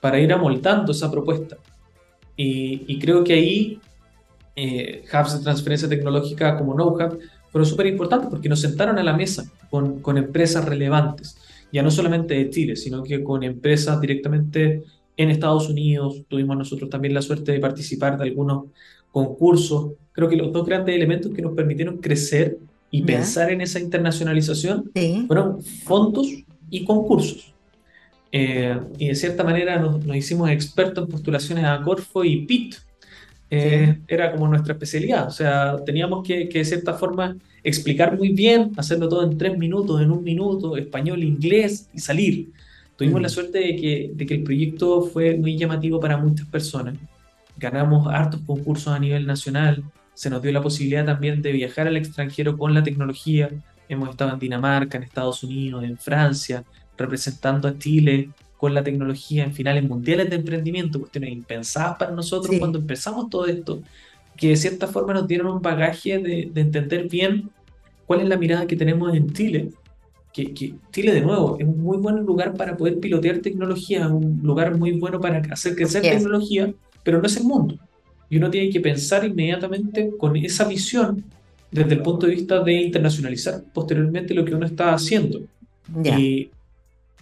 [0.00, 1.56] para ir amoldando esa propuesta.
[2.36, 3.80] Y, creo que ahí
[4.56, 7.18] eh, hubs de transferencia tecnológica como KnowHub
[7.50, 11.36] fueron súper importantes porque nos sentaron a la mesa con, con, empresas relevantes,
[11.70, 14.82] ya no solamente de Chile, sino que con empresas directamente
[15.18, 16.22] en Estados Unidos.
[16.28, 18.64] Tuvimos nosotros también la suerte de participar de algunos
[19.12, 19.92] concursos.
[20.12, 22.58] Creo que los dos grandes elementos que nos permitieron crecer
[22.90, 24.90] y pensar en esa internacionalización
[25.26, 26.26] fueron fondos
[26.70, 27.54] y concursos.
[28.32, 32.76] Eh, y de cierta manera nos, hicimos expertos en postulaciones a Corfo y PIT.
[33.52, 38.28] Eh, era como nuestra especialidad, o sea, teníamos que, que, de cierta forma explicar muy
[38.28, 42.52] bien, hacerlo todo en tres minutos, en un minuto, español, inglés y salir.
[42.94, 46.94] Tuvimos la suerte de que, de que el proyecto fue muy llamativo para muchas personas
[47.60, 49.84] ganamos hartos concursos a nivel nacional,
[50.14, 53.50] se nos dio la posibilidad también de viajar al extranjero con la tecnología.
[53.88, 56.64] Hemos estado en Dinamarca, en Estados Unidos, en Francia,
[56.96, 62.54] representando a Chile con la tecnología en finales mundiales de emprendimiento, cuestiones impensadas para nosotros
[62.58, 63.82] cuando empezamos todo esto,
[64.36, 67.50] que de cierta forma nos dieron un bagaje de, entender bien
[68.06, 69.70] cuál es la mirada que tenemos en Chile.
[70.32, 74.40] Que, que, Chile, de nuevo, es un muy buen lugar para poder pilotear tecnología, un
[74.42, 76.72] lugar muy bueno para hacer crecer tecnología,
[77.02, 77.78] pero no es el mundo.
[78.28, 81.24] Y uno tiene que pensar inmediatamente con esa visión
[81.70, 85.40] desde el punto de vista de internacionalizar posteriormente lo que uno está haciendo.
[86.04, 86.50] Y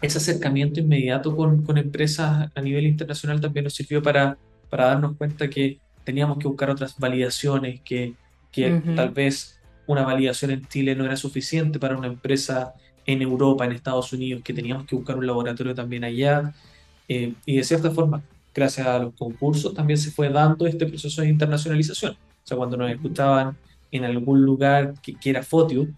[0.00, 4.36] ese acercamiento inmediato con, con, empresas a nivel internacional también nos sirvió para,
[4.68, 8.14] para darnos cuenta que teníamos que buscar otras validaciones, que,
[8.52, 12.74] que tal vez una validación en Chile no era suficiente para una empresa
[13.06, 16.52] en Europa, en Estados Unidos, que teníamos que buscar un laboratorio también allá.
[17.08, 18.22] Eh, y de cierta forma,
[18.58, 22.12] gracias a los concursos, también se fue dando este proceso de internacionalización.
[22.12, 23.56] O sea, cuando nos escuchaban
[23.90, 25.88] en algún lugar que, era Fotio,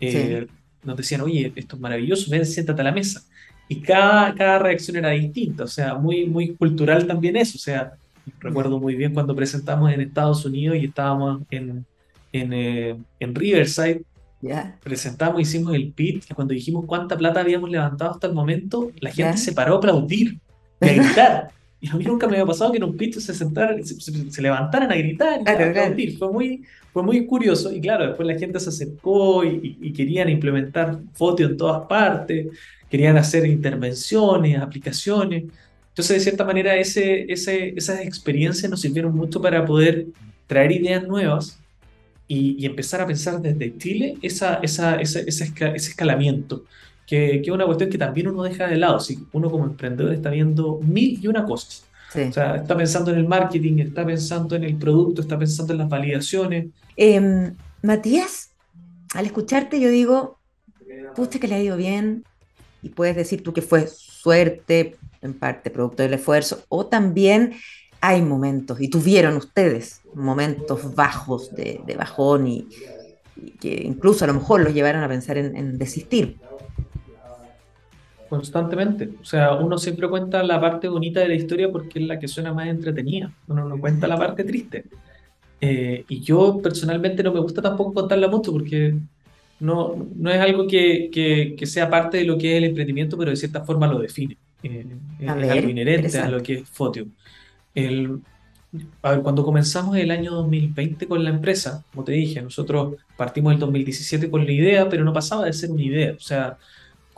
[0.00, 0.46] eh,
[0.82, 3.22] nos decían, oye, esto es maravilloso, ven, siéntate a la mesa.
[3.68, 7.56] Y cada, cada reacción era distinta, o sea, muy, muy cultural también eso.
[7.56, 7.92] O sea,
[8.40, 11.86] recuerdo muy bien cuando presentamos en Estados Unidos y estábamos en,
[12.32, 14.02] en, eh, en Riverside,
[14.82, 19.10] presentamos, hicimos el pitch, y cuando dijimos cuánta plata habíamos levantado hasta el momento, la
[19.10, 20.38] gente se paró a aplaudir,
[20.80, 21.50] a gritar.
[21.80, 24.42] Y a mí nunca me había pasado que en un pitch se sentaran, se, se,
[24.42, 26.62] levantaran a gritar y a Fue muy,
[26.92, 27.72] fue muy curioso.
[27.72, 32.48] Y claro, después la gente se acercó y, querían implementar fotos en todas partes,
[32.90, 35.44] querían hacer intervenciones, aplicaciones.
[35.88, 40.06] Entonces, de cierta manera, ese, ese, esas experiencias nos sirvieron mucho para poder
[40.46, 41.58] traer ideas nuevas
[42.28, 46.64] y, empezar a pensar desde Chile esa, esa, esa, ese escalamiento
[47.10, 49.00] que, es una cuestión que también uno deja de lado.
[49.00, 51.84] Si uno como emprendedor está viendo mil y una cosas.
[52.08, 55.80] O sea, está pensando en el marketing, está pensando en el producto, está pensando en
[55.80, 56.68] las validaciones.
[56.96, 58.50] Em, Matías,
[59.14, 60.38] al escucharte yo digo,
[61.16, 62.24] pucha que le ha ido bien,
[62.82, 67.54] y puedes decir tú que fue suerte, en parte producto del esfuerzo, o también
[68.00, 72.68] hay momentos, y tuvieron ustedes momentos bajos de, bajón y,
[73.60, 76.38] que incluso a lo mejor los llevaron a pensar en desistir
[78.30, 79.10] constantemente.
[79.20, 82.28] O sea, uno siempre cuenta la parte bonita de la historia porque es la que
[82.28, 83.32] suena más entretenida.
[83.48, 84.84] Uno no cuenta la parte triste.
[85.60, 88.94] Eh, y yo personalmente no me gusta tampoco contarla mucho porque
[89.58, 93.30] no, no es algo que, que, sea parte de lo que es el emprendimiento, pero
[93.30, 94.38] de cierta forma lo define.
[94.62, 94.86] Eh,
[95.18, 97.08] es algo inherente a lo que es Fotio.
[97.74, 98.20] El,
[99.02, 103.52] a ver, cuando comenzamos el año 2020 con la empresa, como te dije, nosotros partimos
[103.52, 106.12] el 2017 con la idea, pero no pasaba de ser una idea.
[106.12, 106.56] O sea,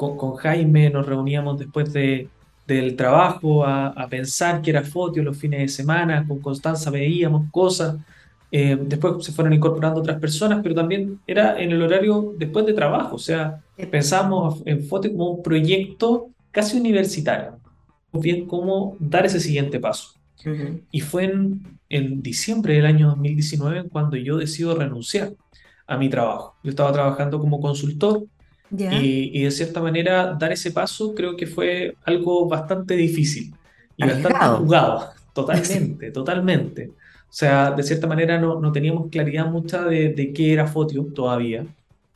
[0.02, 2.28] con, con Jaime nos reuníamos después de,
[2.66, 7.48] del trabajo a, a, pensar que era Fotio los fines de semana, con Constanza veíamos
[7.52, 7.98] cosas.
[8.50, 12.72] Eh, después se fueron incorporando otras personas, pero también era en el horario después de
[12.72, 13.14] trabajo.
[13.14, 13.60] O sea,
[13.92, 17.60] pensamos en Fotio como un proyecto casi universitario.
[18.12, 20.14] Bien, cómo dar ese siguiente paso.
[20.90, 25.32] Y fue en, en, diciembre del año 2019 cuando yo decido renunciar
[25.86, 26.56] a mi trabajo.
[26.64, 28.24] Yo estaba trabajando como consultor
[28.72, 33.54] y, y, de cierta manera dar ese paso creo que fue algo bastante difícil
[33.96, 35.10] y bastante jugado.
[35.32, 36.88] Totalmente, totalmente.
[36.88, 41.06] O sea, de cierta manera no, no teníamos claridad mucha de, de, qué era Fotio
[41.14, 41.64] todavía,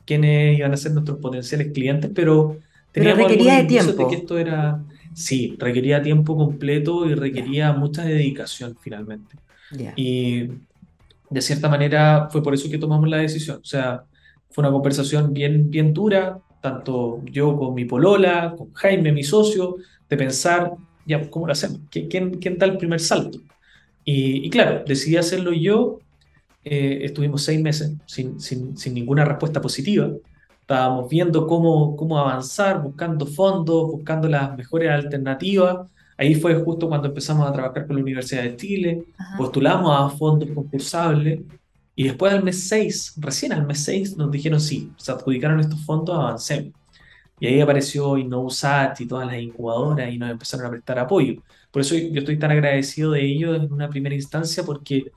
[0.05, 2.57] quiénes iban a ser nuestros potenciales clientes, pero
[2.91, 3.91] teníamos pero requería de tiempo.
[3.93, 4.83] de que esto era
[5.17, 9.35] Sí, requería tiempo completo y requería mucha dedicación finalmente.
[9.95, 10.47] Y
[11.31, 13.57] de cierta manera fue por eso que tomamos la decisión.
[13.57, 14.03] O sea,
[14.51, 19.77] fue una conversación bien, bien dura, tanto yo con mi polola, con Jaime, mi socio,
[20.09, 20.73] de pensar,
[21.05, 21.81] ya, ¿cómo lo hacemos?
[21.89, 23.39] ¿Quién, quién da el primer salto?
[24.03, 25.99] Y, claro, decidí hacerlo yo.
[26.63, 30.09] Eh, estuvimos seis meses sin, sin, sin ninguna respuesta positiva
[30.67, 35.89] estábamos viendo cómo, cómo avanzar, buscando fondos, buscando las mejores alternativas.
[36.17, 39.03] Ahí fue justo cuando empezamos a trabajar con la Universidad de Chile,
[39.37, 41.39] postulamos a fondos concursables
[41.97, 45.83] y después al mes 6, recién al mes 6, nos dijeron sí, se adjudicaron estos
[45.83, 46.73] fondos, avancemos.
[47.39, 51.41] Y ahí apareció InnoSat y todas las incubadoras y nos empezaron a prestar apoyo.
[51.71, 55.11] Por eso yo estoy tan agradecido de ellos en una primera instancia porque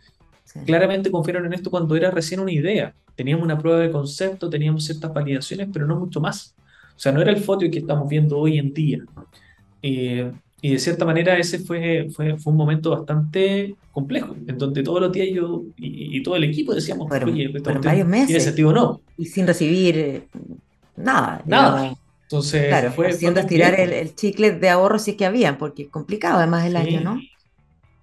[0.66, 4.86] claramente confiaron en esto cuando era recién una idea teníamos una prueba de concepto, teníamos
[4.86, 6.54] ciertas validaciones, pero no mucho más.
[6.96, 8.98] O sea, no era el foto que estamos viendo hoy en día.
[9.82, 14.82] Eh, y de cierta manera ese fue, fue, fue, un momento bastante complejo, en donde
[14.82, 18.26] todos los días yo y, todo el equipo decíamos, oye, varios meses.
[18.26, 19.00] ¿tiene sentido o no?
[19.16, 20.28] Y sin recibir eh,
[20.96, 21.42] nada.
[21.46, 21.94] Nada.
[22.22, 26.38] Entonces, claro, fue, haciendo estirar el, chicle de ahorro sí que había, porque es complicado
[26.38, 27.20] además el año, ¿no?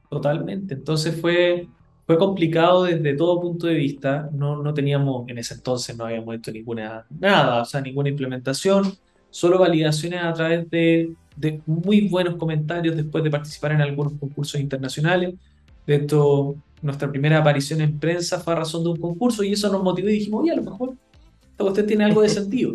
[0.09, 0.73] Totalmente.
[0.73, 1.67] Entonces fue,
[2.05, 4.29] fue complicado desde todo punto de vista.
[4.33, 8.93] No, no teníamos, en ese entonces no habíamos hecho ninguna, nada, o sea, ninguna implementación,
[9.29, 14.59] solo validaciones a través de, de muy buenos comentarios después de participar en algunos concursos
[14.59, 15.35] internacionales.
[15.85, 19.71] De esto, nuestra primera aparición en prensa fue a razón de un concurso y eso
[19.71, 20.93] nos motivó y dijimos, oye, a lo mejor
[21.57, 22.73] usted tiene algo de sentido.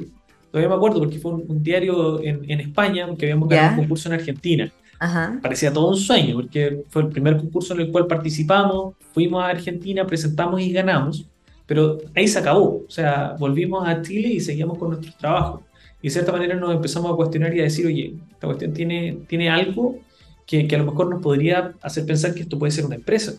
[0.51, 4.09] Todavía me acuerdo porque fue un, diario en, en, España, que habíamos ganado un concurso
[4.09, 4.73] en Argentina.
[5.43, 9.49] Parecía todo un sueño, porque fue el primer concurso en el cual participamos, fuimos a
[9.49, 11.27] Argentina, presentamos y ganamos,
[11.67, 12.85] pero ahí se acabó.
[12.87, 15.63] O sea, volvimos a Chile y seguíamos con nuestros trabajos.
[16.03, 19.21] Y de cierta manera nos empezamos a cuestionar y a decir, oye, esta cuestión tiene,
[19.29, 20.01] tiene algo
[20.47, 23.35] que, que a lo mejor nos podría hacer pensar que esto puede ser una empresa.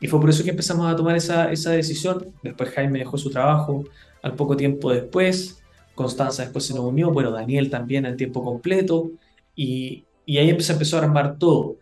[0.00, 2.26] Y fue por eso que empezamos a tomar esa, esa decisión.
[2.42, 3.84] Después Jaime dejó su trabajo
[4.22, 5.62] al poco tiempo después.
[5.94, 9.10] Constanza después se nos unió, bueno, Daniel también al tiempo completo.
[9.56, 11.78] Y, y ahí se empezó a armar todo.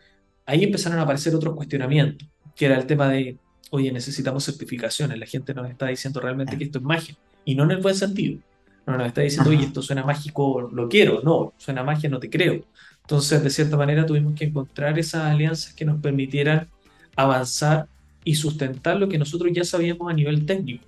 [0.47, 3.39] Ahí empezaron a aparecer otros cuestionamientos, que era el tema de,
[3.71, 5.19] oye, necesitamos certificaciones.
[5.19, 7.17] La gente nos está diciendo realmente que esto es magia.
[7.45, 8.39] Y no en el buen sentido.
[8.87, 11.23] No nos está diciendo, oye, esto suena mágico, lo quiero.
[11.23, 12.65] No, suena magia, no te creo.
[13.03, 16.69] Entonces, de cierta manera, tuvimos que encontrar esas alianzas que nos permitieran
[17.17, 17.89] avanzar
[18.25, 20.85] y sustentar lo que nosotros ya sabíamos a nivel técnico.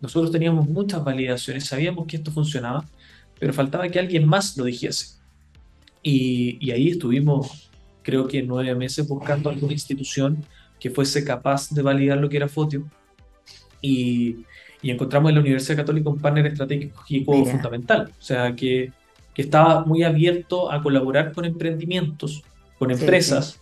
[0.00, 2.84] Nosotros teníamos muchas validaciones, sabíamos que esto funcionaba,
[3.38, 5.16] pero faltaba que alguien más lo dijese.
[6.02, 7.70] Y, ahí estuvimos,
[8.02, 10.44] creo que nueve meses buscando alguna institución
[10.80, 12.90] que fuese capaz de validar lo que era Fotio.
[13.80, 14.38] Y,
[14.82, 18.90] y encontramos en la Universidad Católica un partner estratégico fundamental, o sea, que,
[19.32, 22.42] que, estaba muy abierto a colaborar con emprendimientos,
[22.78, 23.60] con empresas.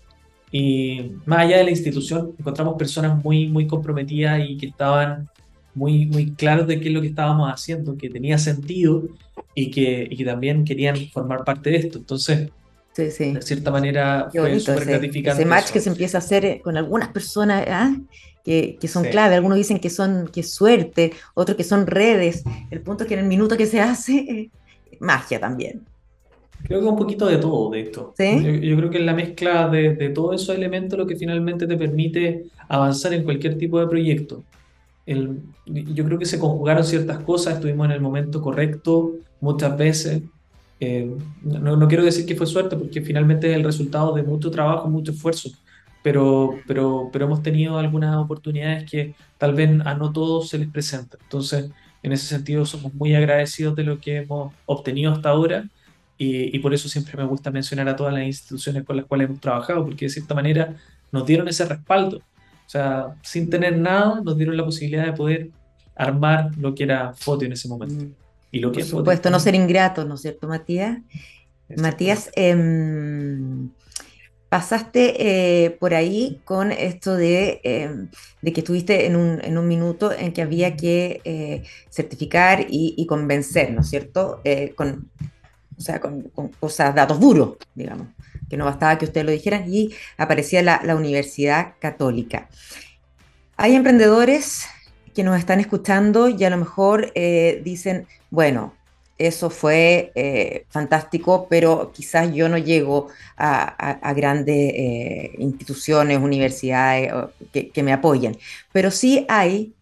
[0.51, 5.29] Y más allá de la institución, encontramos personas muy, muy comprometidas y que estaban
[5.75, 9.05] muy, muy claros de qué es lo que estábamos haciendo, que tenía sentido
[9.55, 11.99] y que, y que también querían formar parte de esto.
[11.99, 12.49] Entonces,
[12.93, 13.33] sí, sí.
[13.35, 15.43] de cierta manera, fue súper gratificante.
[15.43, 17.95] Ese match que se empieza a hacer eh, con algunas personas ¿ah?
[18.45, 19.34] Que, que, son clave.
[19.34, 22.45] Algunos dicen que son que suerte, otros que son redes.
[22.70, 24.51] El punto es que en el minuto que se hace,
[25.01, 25.82] magia también.
[26.64, 28.14] Creo que un poquito de todo de esto.
[28.16, 28.43] ¿Sí?
[28.43, 31.66] Yo, yo, creo que es la mezcla de, de todos esos elementos lo que finalmente
[31.66, 34.45] te permite avanzar en cualquier tipo de proyecto
[35.66, 40.22] yo creo que se conjugaron ciertas cosas, estuvimos en el momento correcto muchas veces.
[40.78, 41.11] Eh,
[41.43, 44.88] no, no, quiero decir que fue suerte, porque finalmente es el resultado de mucho trabajo,
[44.88, 45.51] mucho esfuerzo,
[46.03, 50.68] pero, pero, pero hemos tenido algunas oportunidades que tal vez a no todos se les
[50.68, 51.18] presenta.
[51.22, 51.70] Entonces,
[52.03, 55.68] En ese sentido, somos muy agradecidos de lo que hemos obtenido hasta ahora
[56.16, 59.28] y, y, por eso siempre me gusta mencionar a todas las instituciones con las cuales
[59.28, 60.76] hemos trabajado, porque de cierta manera
[61.12, 62.18] nos dieron ese respaldo.
[62.18, 65.51] O sea, sin tener nada, nos dieron la posibilidad de poder
[65.96, 68.05] armar lo que era foto en ese momento.
[68.05, 68.14] Mm.
[68.53, 70.98] Y lo que por supuesto, no ser ingrato, ¿no es cierto, Matías?
[71.76, 72.57] Matías, eh,
[74.51, 75.14] pasaste
[75.64, 78.09] eh, por ahí con esto de, em,
[78.42, 82.94] de que estuviste en un, en un, minuto en que había que eh, certificar y,
[82.96, 84.40] y, convencer, ¿no es cierto?
[84.42, 85.09] Eh, con,
[85.78, 86.22] o sea, con,
[86.59, 88.09] cosas, datos duros, digamos,
[88.48, 92.48] que no bastaba que ustedes lo dijeran, y aparecía la, la Universidad Católica.
[93.57, 94.66] Hay emprendedores
[95.14, 97.12] que nos están escuchando y a lo mejor
[97.62, 98.74] dicen, bueno,
[99.21, 107.12] eso fue eh, fantástico, pero quizás yo no llego a, grandes eh, instituciones, universidades
[107.53, 108.39] que, me apoyen.
[108.73, 109.75] Pero sí hay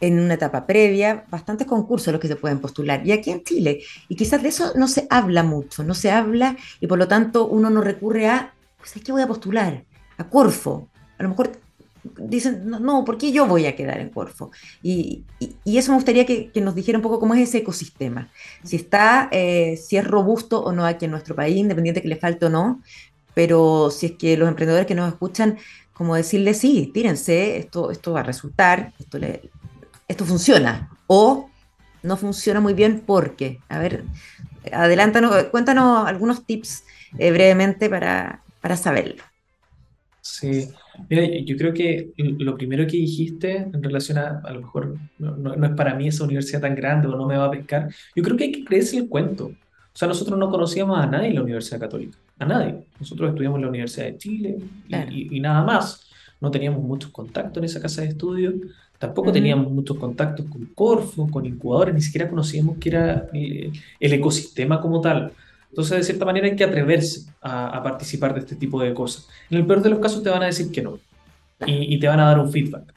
[0.00, 3.04] en una etapa previa bastantes concursos a los que se pueden postular.
[3.04, 6.56] Y aquí en Chile, y quizás de eso no se habla mucho, no se habla
[6.80, 9.84] y por lo tanto uno no recurre a, pues es que voy a postular,
[10.18, 10.88] a Corfo.
[11.18, 11.52] A lo mejor
[12.04, 14.50] dicen, no, no, ¿por qué yo voy a quedar en Corfo?
[14.82, 18.30] Y, y, eso me gustaría que, nos dijera un poco cómo es ese ecosistema,
[18.64, 22.16] si está, eh, si es robusto o no aquí en nuestro país, independiente que le
[22.16, 22.82] falte o no,
[23.34, 25.58] pero si es que los emprendedores que nos escuchan,
[25.92, 29.18] como decirle, sí, tírense, esto, esto va a resultar, esto,
[30.08, 31.50] esto funciona, o
[32.02, 34.04] no funciona muy bien porque, a ver,
[34.72, 36.84] adelántanos, cuéntanos algunos tips
[37.18, 39.22] eh, brevemente para, para saberlo.
[40.20, 40.72] Sí,
[41.08, 45.36] Mira, yo creo que lo primero que dijiste en relación a, a lo mejor no,
[45.36, 48.22] no, es para mí esa universidad tan grande o no me va a pescar, yo
[48.22, 49.46] creo que hay que creerse el cuento.
[49.46, 52.86] O sea, nosotros no conocíamos a nadie en la Universidad Católica, a nadie.
[52.98, 54.58] Nosotros estudiamos en la Universidad de Chile
[55.10, 56.08] y, y, nada más.
[56.40, 58.54] No teníamos muchos contactos en esa casa de estudios,
[58.98, 64.12] tampoco teníamos muchos contactos con Corfo, con incubadores, ni siquiera conocíamos qué era el, el
[64.12, 65.32] ecosistema como tal.
[65.72, 69.26] Entonces, de cierta manera, hay que atreverse a, participar de este tipo de cosas.
[69.48, 70.98] En el peor de los casos, te van a decir que no
[71.66, 72.92] y, te van a dar un feedback.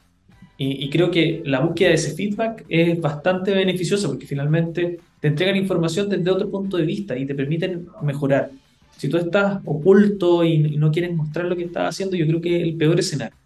[0.57, 5.55] Y, creo que la búsqueda de ese feedback es bastante beneficiosa porque finalmente te entregan
[5.55, 8.51] información desde otro punto de vista y te permiten mejorar.
[8.97, 12.57] Si tú estás oculto y, no quieres mostrar lo que estás haciendo, yo creo que
[12.57, 13.38] es el peor escenario.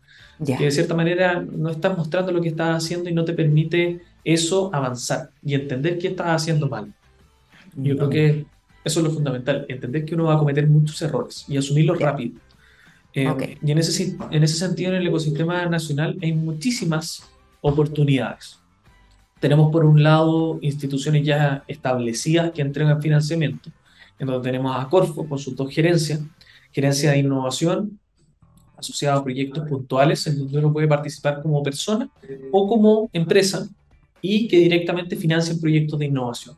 [0.44, 4.00] Que de cierta manera no estás mostrando lo que estás haciendo y no te permite
[4.24, 6.92] eso avanzar y entender qué estás haciendo mal.
[7.76, 8.46] Yo creo que
[8.84, 12.40] eso es lo fundamental, entender que uno va a cometer muchos errores y asumirlos rápido.
[13.14, 17.30] Eh, y en ese, en ese sentido, en el ecosistema nacional hay muchísimas
[17.62, 18.60] oportunidades.
[19.40, 23.72] Tenemos por un lado instituciones ya establecidas que entregan financiamiento,
[24.20, 26.22] en donde tenemos a Corfo con sus dos gerencias,
[26.72, 28.00] gerencia de innovación
[28.78, 32.10] asociada a proyectos puntuales en donde uno puede participar como persona
[32.52, 33.68] o como empresa
[34.22, 36.56] y que directamente financian proyectos de innovación.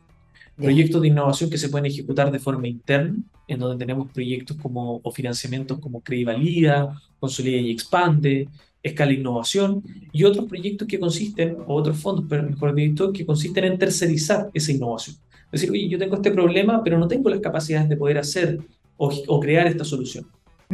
[0.62, 3.16] Proyectos de innovación que se pueden ejecutar de forma interna,
[3.48, 8.48] en donde tenemos proyectos como, o financiamientos como Credivalida, Consolida y Expande,
[8.82, 9.82] Escala Innovación,
[10.12, 14.50] y otros proyectos que consisten, o otros fondos, pero mejor dicho, que consisten en tercerizar
[14.54, 15.16] esa innovación.
[15.52, 18.58] Es decir, oye, yo tengo este problema, pero no tengo las capacidades de poder hacer
[18.96, 20.26] o, o crear esta solución.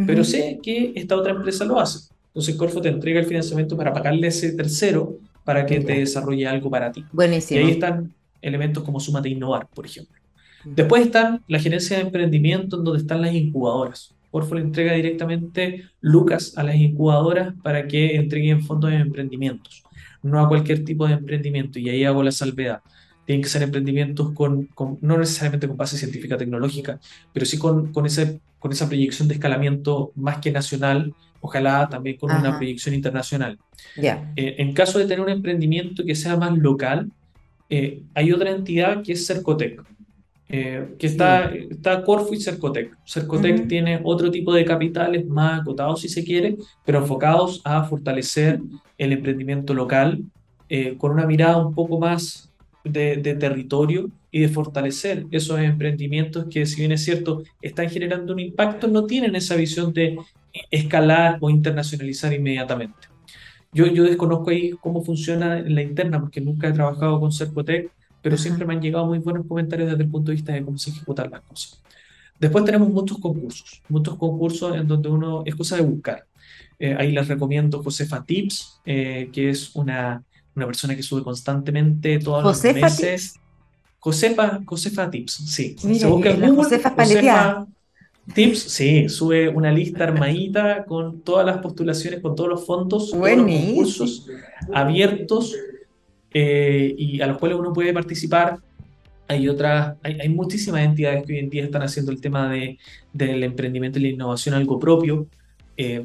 [0.07, 2.09] Pero sé que esta otra empresa lo hace.
[2.29, 6.47] Entonces Corfo te entrega el financiamiento para pagarle a ese tercero para que te desarrolle
[6.47, 7.05] algo para ti.
[7.11, 7.59] Buenísimo.
[7.61, 8.13] Y ahí están
[8.43, 10.17] elementos como Súmate Innovar, por ejemplo.
[10.65, 14.15] Después están la gerencia de emprendimiento, en donde están las incubadoras.
[14.31, 19.83] Porfo le entrega directamente Lucas a las incubadoras para que entreguen fondos de emprendimientos,
[20.23, 21.79] no a cualquier tipo de emprendimiento.
[21.79, 22.81] Y ahí hago la salvedad.
[23.25, 26.99] Tienen que ser emprendimientos con, con no necesariamente con base científica tecnológica,
[27.33, 32.17] pero sí con, con, ese, con esa proyección de escalamiento más que nacional, ojalá también
[32.17, 33.59] con una proyección internacional.
[33.97, 34.33] Yeah.
[34.37, 37.11] Eh, en caso de tener un emprendimiento que sea más local,
[37.69, 39.83] eh, hay otra entidad que es Cercotec,
[40.49, 42.97] eh, que está, está Corfo y Cercotec.
[43.05, 46.57] Cercotec tiene otro tipo de capitales más acotados, si se quiere,
[46.87, 48.61] pero enfocados a fortalecer
[48.97, 50.23] el emprendimiento local
[50.71, 52.51] eh, con una mirada un poco más
[52.85, 58.33] de, de, territorio y de fortalecer esos emprendimientos que, si bien es cierto, están generando
[58.33, 60.17] un impacto, no tienen esa visión de
[60.71, 63.09] escalar o internacionalizar inmediatamente.
[63.73, 67.91] Yo, yo desconozco ahí cómo funciona en la interna, porque nunca he trabajado con Cercotec,
[68.23, 70.79] pero siempre me han llegado muy buenos comentarios desde el punto de vista de cómo
[70.79, 71.83] se ejecutan las cosas.
[72.39, 76.25] Después tenemos muchos concursos, muchos concursos en donde uno es cosa de buscar.
[76.79, 80.23] Eh, ahí les recomiendo Josefa Tips, eh, que es una,
[80.55, 83.35] una persona que sube constantemente todos los meses.
[83.99, 85.77] Josefa, Josefa Tips, sí.
[85.77, 86.95] se busca en Google, Josefa
[88.35, 93.37] Tips, sí, sube una lista armadita con todas las postulaciones, con todos los fondos, todos
[93.37, 94.27] los concursos
[94.73, 95.57] abiertos
[96.33, 98.59] eh, y a los cuales uno puede participar.
[99.29, 102.79] Hay otras, hay, hay, muchísimas entidades que hoy en día están haciendo el tema de,
[103.13, 105.27] del emprendimiento y la innovación algo propio.
[105.77, 106.05] Eh,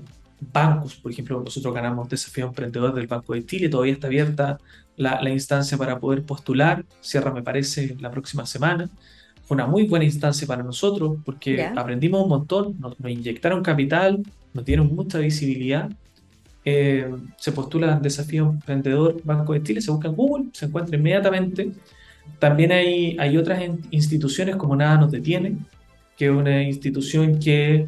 [0.51, 4.57] bancos, por ejemplo, nosotros ganamos Desafío Emprendedor del Banco de Chile, todavía está abierta
[4.97, 8.89] la, la instancia para poder postular, cierra me parece la próxima semana.
[9.43, 14.23] Fue una muy buena instancia para nosotros porque aprendimos un montón, nos, nos, inyectaron capital,
[14.53, 15.89] nos dieron mucha visibilidad.
[16.65, 21.71] Eh, se postula Desafío Emprendedor Banco de Chile, se busca en Google, se encuentra inmediatamente.
[22.39, 25.57] También hay, hay otras instituciones como Nada nos detiene,
[26.17, 27.87] que es una institución que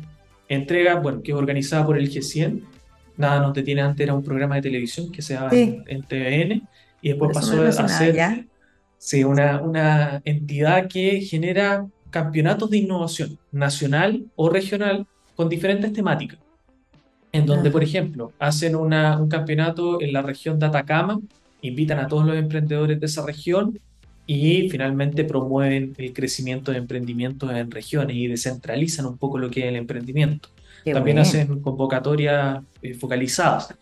[0.49, 2.63] entrega, bueno, que es organizada por el G100.
[3.17, 6.67] Nada nos detiene antes, era un programa de televisión que se daba en, TVN
[7.01, 8.45] y después pasó a ser
[9.05, 16.39] sí, una, una entidad que genera campeonatos de innovación nacional o regional con diferentes temáticas.
[17.31, 21.19] En donde, por ejemplo, hacen una, un campeonato en la región de Atacama,
[21.61, 23.79] invitan a todos los emprendedores de esa región
[24.25, 29.59] y finalmente promueven el crecimiento de emprendimientos en regiones y descentralizan un poco lo que
[29.59, 30.49] es el emprendimiento.
[30.83, 33.75] También hacen convocatorias eh, focalizadas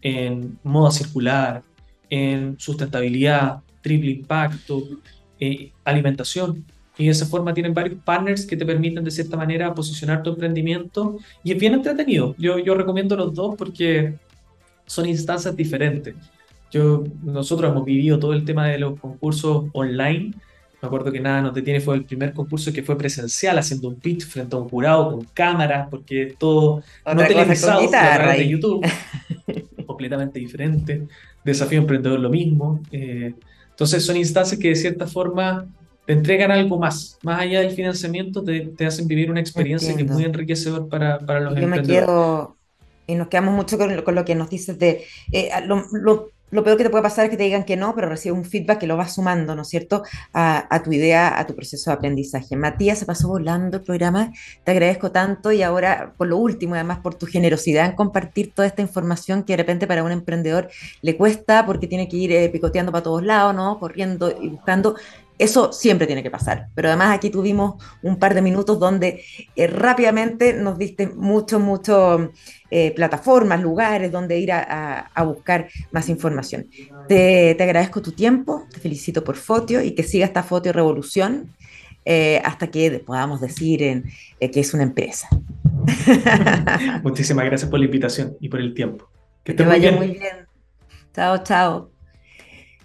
[0.00, 1.62] en moda circular,
[2.08, 4.82] en sustentabilidad, triple impacto,
[5.38, 6.64] eh, alimentación.
[6.98, 10.30] Y de esa forma tienen varios partners que te permiten de cierta manera posicionar tu
[10.30, 12.34] emprendimiento y es bien entretenido.
[12.36, 14.14] Yo, yo recomiendo los dos porque
[14.84, 16.14] son instancias diferentes.
[16.70, 20.34] Yo, nosotros hemos vivido todo el tema de los concursos online.
[20.82, 23.96] Me acuerdo que nada nos detiene fue el primer concurso que fue presencial, haciendo un
[23.96, 28.86] pitch frente a un jurado con cámaras, porque todo no televisado a través de YouTube,
[29.86, 31.06] completamente diferente.
[31.44, 32.80] Desafío emprendedor lo mismo.
[32.92, 33.34] Eh,
[33.80, 35.66] entonces son instancias que de cierta forma
[36.04, 40.02] te entregan algo más, más allá del financiamiento, te, te hacen vivir una experiencia que
[40.02, 41.86] es muy enriquecedor para, para los emprendedores.
[41.88, 42.56] Yo me quedo,
[43.06, 46.64] y nos quedamos mucho con, con, lo que nos dices de eh, lo, lo lo
[46.64, 48.78] peor que te puede pasar es que te digan que no, pero recibes un feedback
[48.78, 52.56] que lo vas sumando, ¿no es cierto?, a, tu idea, a tu proceso de aprendizaje.
[52.56, 54.32] Matías, se pasó volando el programa,
[54.64, 58.66] te agradezco tanto y ahora, por lo último, además por tu generosidad en compartir toda
[58.66, 60.68] esta información que de repente para un emprendedor
[61.02, 64.96] le cuesta porque tiene que ir eh, picoteando para todos lados, ¿no?, corriendo y buscando.
[65.40, 66.66] Eso siempre tiene que pasar.
[66.74, 69.24] Pero además aquí tuvimos un par de minutos donde
[69.56, 72.30] eh, rápidamente nos diste mucho, mucho
[72.70, 76.68] eh, plataformas, lugares donde ir a, buscar más información.
[77.08, 81.48] Te, agradezco tu tiempo, te felicito por Fotio y que siga esta Fotio Revolución
[82.04, 84.04] eh, hasta que podamos decir en,
[84.38, 85.26] que es una empresa.
[87.02, 89.08] Muchísimas gracias por la invitación y por el tiempo.
[89.42, 90.46] Que, te vaya muy bien.
[91.14, 91.89] Chao, chao.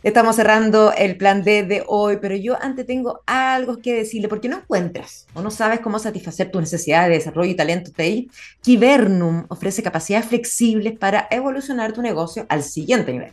[0.06, 4.48] Estamos cerrando el plan D de hoy, pero yo antes tengo algo que decirle, porque
[4.48, 8.30] no encuentras o no sabes cómo satisfacer tus necesidades de desarrollo y talento TI.
[8.62, 13.32] Kibernum ofrece capacidades flexibles para evolucionar tu negocio al siguiente nivel,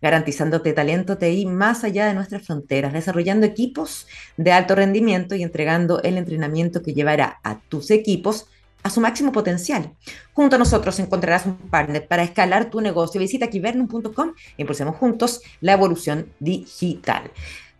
[0.00, 4.06] garantizándote talento TI más allá de nuestras fronteras, desarrollando equipos
[4.36, 8.46] de alto rendimiento y entregando el entrenamiento que llevará a tus equipos
[8.82, 9.92] a su máximo potencial.
[10.34, 13.20] Junto a nosotros encontrarás un partner para escalar tu negocio.
[13.20, 17.30] Visita kibernum.com e impulsemos juntos la evolución digital.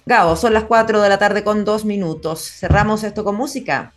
[0.05, 2.41] Gabo, son las 4 de la tarde con dos minutos.
[2.43, 3.93] Cerramos esto con música.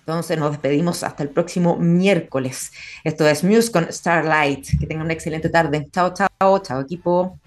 [0.00, 2.72] Entonces nos despedimos hasta el próximo miércoles.
[3.04, 4.78] Esto es Muse con Starlight.
[4.78, 5.88] Que tengan una excelente tarde.
[5.92, 7.39] Chao, chao, chao equipo.